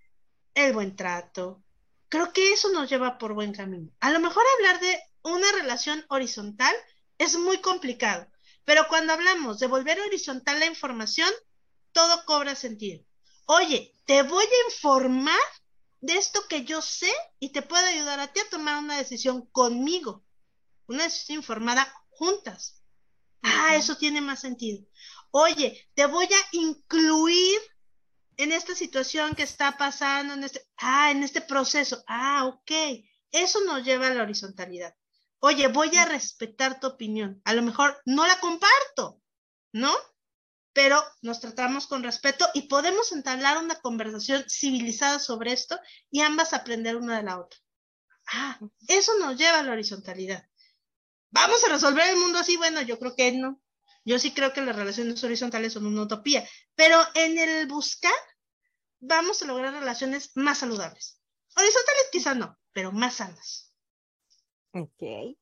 [0.56, 1.64] el buen trato.
[2.08, 3.92] Creo que eso nos lleva por buen camino.
[4.00, 6.76] A lo mejor hablar de una relación horizontal
[7.20, 8.28] es muy complicado,
[8.66, 11.30] pero cuando hablamos de volver horizontal la información,
[11.92, 13.06] todo cobra sentido.
[13.46, 15.38] Oye, te voy a informar
[16.02, 19.46] de esto que yo sé y te puedo ayudar a ti a tomar una decisión
[19.52, 20.26] conmigo,
[20.88, 22.79] una decisión informada juntas.
[23.42, 24.86] Ah, eso tiene más sentido.
[25.32, 27.60] Oye, te voy a incluir
[28.38, 32.04] en esta situación que está pasando, en este, ah, en este proceso.
[32.08, 32.72] Ah, ok.
[33.32, 34.96] Eso nos lleva a la horizontalidad.
[35.40, 37.42] Oye, voy a respetar tu opinión.
[37.46, 39.22] A lo mejor no la comparto,
[39.72, 39.94] ¿no?
[40.74, 45.80] Pero nos tratamos con respeto y podemos entablar una conversación civilizada sobre esto
[46.10, 47.60] y ambas aprender una de la otra.
[48.32, 50.44] Ah, eso nos lleva a la horizontalidad.
[51.32, 52.58] ¿Vamos a resolver el mundo así?
[52.58, 53.62] Bueno, yo creo que no.
[54.06, 58.14] Yo sí creo que las relaciones horizontales son una utopía, pero en el buscar
[59.00, 61.20] vamos a lograr relaciones más saludables.
[61.56, 63.74] Horizontales quizá no, pero más sanas.
[64.74, 65.36] Ok.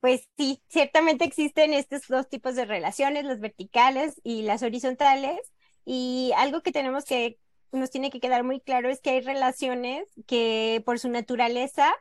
[0.00, 5.40] Pues sí, ciertamente existen estos dos tipos de relaciones, las verticales y las horizontales.
[5.84, 7.38] Y algo que tenemos que,
[7.72, 11.94] nos tiene que quedar muy claro es que hay relaciones que por su naturaleza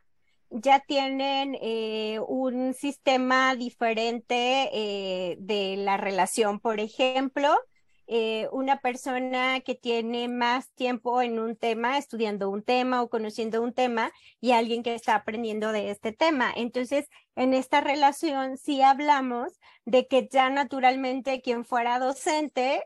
[0.49, 6.59] ya tienen eh, un sistema diferente eh, de la relación.
[6.59, 7.55] Por ejemplo,
[8.07, 13.61] eh, una persona que tiene más tiempo en un tema, estudiando un tema o conociendo
[13.61, 16.51] un tema, y alguien que está aprendiendo de este tema.
[16.55, 22.83] Entonces, en esta relación sí hablamos de que ya naturalmente quien fuera docente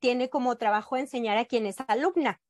[0.00, 2.40] tiene como trabajo enseñar a quien es alumna.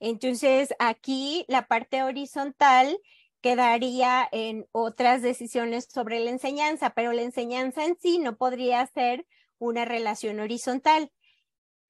[0.00, 2.98] Entonces, aquí la parte horizontal
[3.40, 9.26] quedaría en otras decisiones sobre la enseñanza, pero la enseñanza en sí no podría ser
[9.58, 11.10] una relación horizontal.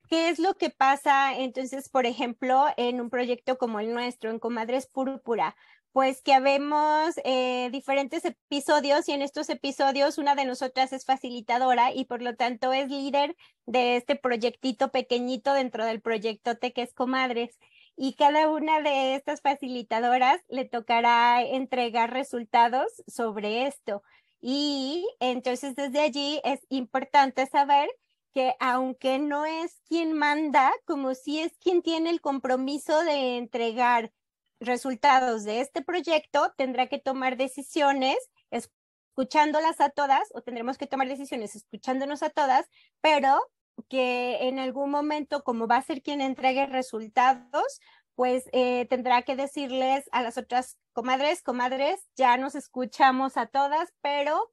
[0.09, 4.40] ¿Qué es lo que pasa entonces, por ejemplo, en un proyecto como el nuestro, en
[4.40, 5.57] Comadres Púrpura?
[5.92, 11.92] Pues que habemos eh, diferentes episodios y en estos episodios una de nosotras es facilitadora
[11.92, 13.36] y por lo tanto es líder
[13.66, 17.59] de este proyectito pequeñito dentro del proyecto que es Comadres
[18.03, 24.03] y cada una de estas facilitadoras le tocará entregar resultados sobre esto.
[24.40, 27.90] Y entonces desde allí es importante saber
[28.32, 34.11] que aunque no es quien manda, como si es quien tiene el compromiso de entregar
[34.61, 38.16] resultados de este proyecto, tendrá que tomar decisiones
[38.51, 42.66] escuchándolas a todas o tendremos que tomar decisiones escuchándonos a todas,
[43.03, 43.42] pero
[43.89, 47.81] que en algún momento, como va a ser quien entregue resultados,
[48.14, 53.93] pues eh, tendrá que decirles a las otras comadres, comadres, ya nos escuchamos a todas,
[54.03, 54.53] pero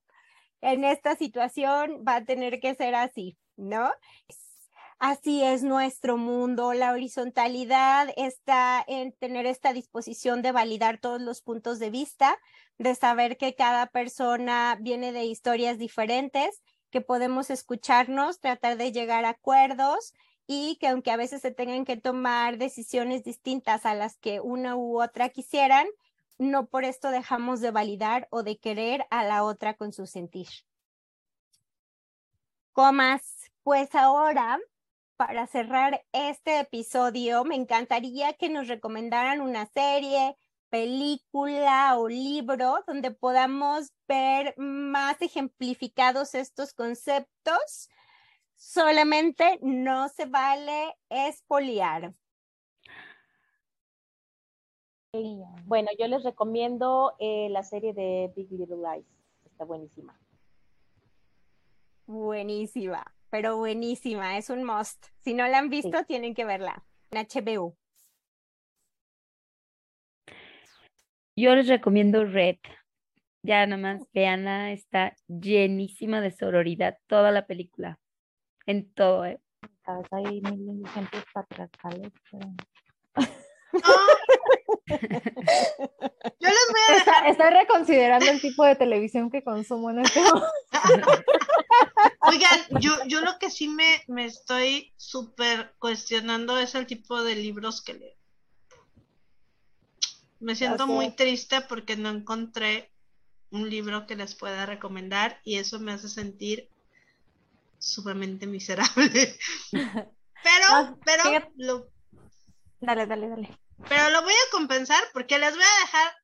[0.62, 3.92] en esta situación va a tener que ser así, ¿no?
[5.00, 11.42] Así es nuestro mundo, la horizontalidad está en tener esta disposición de validar todos los
[11.42, 12.40] puntos de vista,
[12.80, 19.26] de saber que cada persona viene de historias diferentes que podemos escucharnos, tratar de llegar
[19.26, 20.14] a acuerdos
[20.46, 24.76] y que aunque a veces se tengan que tomar decisiones distintas a las que una
[24.76, 25.88] u otra quisieran,
[26.38, 30.48] no por esto dejamos de validar o de querer a la otra con su sentir.
[32.72, 34.60] Comas, pues ahora,
[35.18, 40.38] para cerrar este episodio, me encantaría que nos recomendaran una serie,
[40.70, 47.90] película o libro donde podamos ver más ejemplificados estos conceptos.
[48.56, 52.14] Solamente no se vale espoliar.
[55.66, 59.08] Bueno, yo les recomiendo eh, la serie de Big Little Lies.
[59.46, 60.20] Está buenísima.
[62.06, 64.38] Buenísima, pero buenísima.
[64.38, 65.08] Es un must.
[65.20, 66.86] Si no la han visto, tienen que verla.
[67.12, 67.76] En HBO.
[71.38, 72.58] Yo les recomiendo Red.
[73.44, 78.00] Ya nomás veanla, está llenísima de sororidad toda la película.
[78.66, 79.40] En todo, ¿eh?
[80.12, 82.12] Hay mil ejemplos patriarcales.
[86.40, 87.28] Yo les voy a dejar.
[87.28, 90.50] Estoy reconsiderando el tipo de televisión que consumo en este momento.
[92.22, 97.36] Oigan, yo, yo lo que sí me, me estoy súper cuestionando es el tipo de
[97.36, 98.17] libros que leo.
[100.40, 102.92] Me siento muy triste porque no encontré
[103.50, 106.70] un libro que les pueda recomendar y eso me hace sentir
[107.80, 109.38] sumamente miserable.
[109.72, 111.90] pero, pero, lo,
[112.80, 113.58] Dale, dale, dale.
[113.90, 116.16] pero lo voy a compensar porque les voy a dejar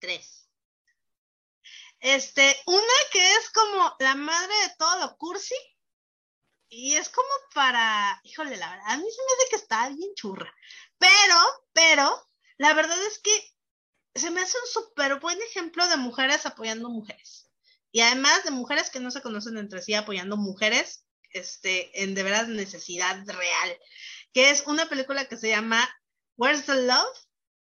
[0.00, 0.48] tres.
[2.00, 5.54] Este, una que es como la madre de todo lo cursi
[6.68, 10.14] y es como para, híjole, la verdad, a mí se me hace que está bien
[10.14, 10.52] churra,
[10.98, 11.34] pero,
[11.72, 12.27] pero,
[12.58, 13.30] la verdad es que
[14.14, 17.50] se me hace un súper buen ejemplo de mujeres apoyando mujeres.
[17.90, 22.22] Y además de mujeres que no se conocen entre sí apoyando mujeres este, en de
[22.22, 23.78] veras necesidad real.
[24.32, 25.88] Que es una película que se llama
[26.36, 27.16] Where's the Love?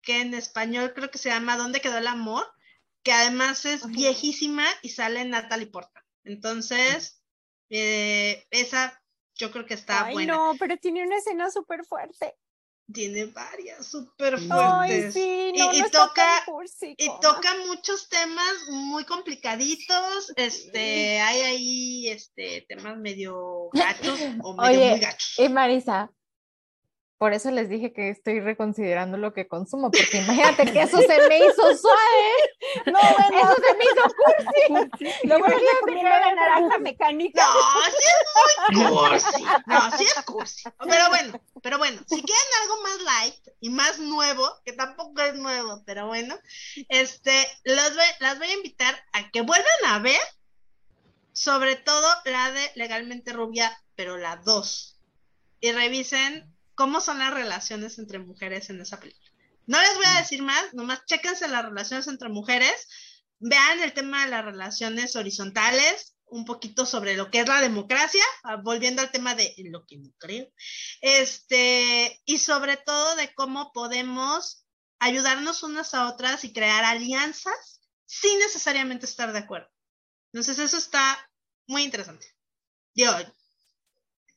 [0.01, 2.45] Que en español creo que se llama ¿Dónde quedó el amor?
[3.03, 6.03] Que además es viejísima y sale Natalie Portman.
[6.23, 7.21] Entonces,
[7.69, 9.01] eh, esa
[9.35, 10.33] yo creo que está Ay, buena.
[10.33, 12.35] no, pero tiene una escena súper fuerte.
[12.91, 15.13] Tiene varias súper Ay, fuertes.
[15.13, 16.43] sí, Y- no, y, no está tan toca,
[16.97, 20.33] y toca muchos temas muy complicaditos.
[20.35, 25.33] Este, hay ahí este temas medio gachos o medio Oye, muy gachos.
[25.37, 26.11] Y Marisa,
[27.19, 31.27] por eso les dije que estoy reconsiderando lo que consumo, porque imagínate que eso se
[31.27, 31.99] me hizo suave.
[32.85, 35.27] No, bueno, eso se me hizo cursi.
[35.27, 37.43] Lo bueno es que comiendo la naranja mecánica.
[37.45, 38.05] No, sí
[38.69, 39.43] es muy cursi.
[39.65, 40.63] No, sí es cursi.
[40.87, 45.35] Pero bueno, pero bueno, si quieren algo más light y más nuevo, que tampoco es
[45.35, 46.37] nuevo, pero bueno,
[46.89, 50.19] este, los voy- las voy a invitar a que vuelvan a ver,
[51.33, 54.99] sobre todo la de Legalmente Rubia, pero la 2.
[55.61, 59.29] Y revisen cómo son las relaciones entre mujeres en esa película.
[59.67, 62.87] No les voy a decir más, nomás chéquense las relaciones entre mujeres,
[63.37, 68.23] vean el tema de las relaciones horizontales, un poquito sobre lo que es la democracia,
[68.45, 70.47] ah, volviendo al tema de lo que no creo,
[71.01, 74.65] este, y sobre todo de cómo podemos
[74.99, 79.67] ayudarnos unas a otras y crear alianzas sin necesariamente estar de acuerdo.
[80.31, 81.29] Entonces eso está
[81.67, 82.25] muy interesante.
[82.95, 83.11] Digo,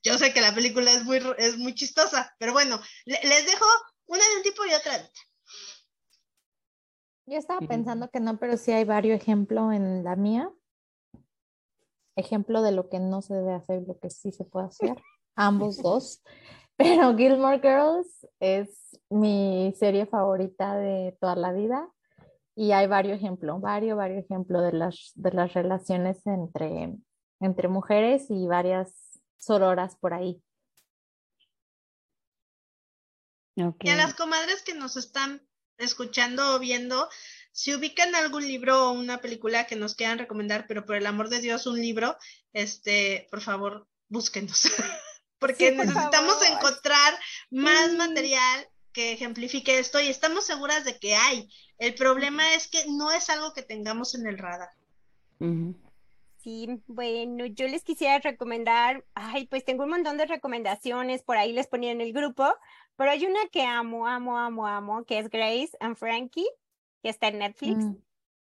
[0.03, 3.65] yo sé que la película es muy, es muy chistosa, pero bueno, le- les dejo
[4.07, 5.23] una de un tipo y otra de otro.
[7.27, 10.51] Yo estaba pensando que no, pero sí hay varios ejemplos en la mía.
[12.17, 14.97] Ejemplo de lo que no se debe hacer y lo que sí se puede hacer.
[15.35, 16.23] Ambos dos.
[16.77, 21.89] Pero Gilmore Girls es mi serie favorita de toda la vida.
[22.55, 26.99] Y hay varios ejemplos, varios, varios ejemplos de las, de las relaciones entre,
[27.41, 29.12] entre mujeres y varias
[29.43, 30.41] sororas por ahí.
[33.55, 37.09] Y a las comadres que nos están escuchando o viendo,
[37.51, 41.29] si ubican algún libro o una película que nos quieran recomendar, pero por el amor
[41.29, 42.17] de Dios, un libro,
[42.53, 44.63] este, por favor, búsquenos.
[45.39, 46.47] Porque Sí, por necesitamos favor.
[46.57, 47.15] encontrar
[47.51, 51.51] más material que ejemplifique esto y estamos seguras de que hay.
[51.79, 54.71] El problema es que no es algo que tengamos en el radar.
[56.43, 61.53] Sí, bueno, yo les quisiera recomendar, ay, pues tengo un montón de recomendaciones, por ahí
[61.53, 62.45] les ponía en el grupo,
[62.97, 66.49] pero hay una que amo, amo, amo, amo, que es Grace and Frankie,
[67.01, 67.85] que está en Netflix.
[67.85, 67.97] Mm.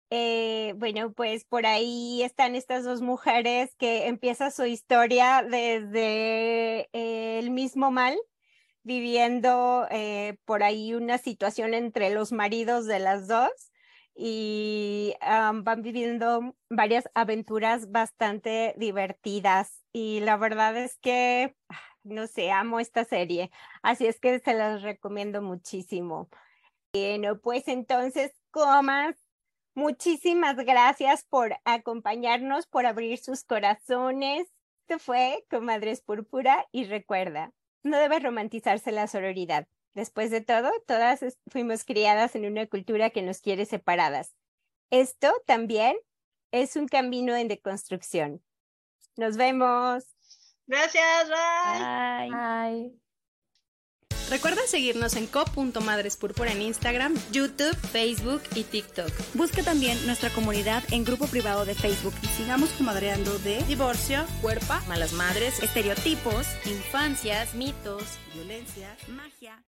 [0.10, 7.38] Eh, bueno, pues por ahí están estas dos mujeres que empieza su historia desde eh,
[7.38, 8.18] el mismo mal,
[8.82, 13.71] viviendo eh, por ahí una situación entre los maridos de las dos
[14.24, 22.52] y van viviendo varias aventuras bastante divertidas y la verdad es que, ah, no sé,
[22.52, 23.50] amo esta serie,
[23.82, 26.30] así es que se las recomiendo muchísimo.
[26.94, 29.16] Bueno, pues entonces, comas,
[29.74, 34.48] muchísimas gracias por acompañarnos, por abrir sus corazones.
[34.88, 39.68] Esto fue Comadres Púrpura y recuerda, no debe romantizarse la sororidad.
[39.94, 41.20] Después de todo, todas
[41.50, 44.34] fuimos criadas en una cultura que nos quiere separadas.
[44.90, 45.98] Esto también
[46.52, 48.42] es un camino en deconstrucción.
[49.18, 50.06] Nos vemos.
[50.68, 52.30] Gracias, bye.
[52.34, 53.02] Ay.
[54.32, 59.12] Recuerda seguirnos en co.madrespúrpura en Instagram, YouTube, Facebook y TikTok.
[59.34, 64.82] Busca también nuestra comunidad en grupo privado de Facebook Y sigamos comadreando de divorcio, Cuerpa,
[64.88, 68.04] malas madres, estereotipos, infancias, mitos,
[68.34, 68.96] violencia.
[69.10, 69.60] magia.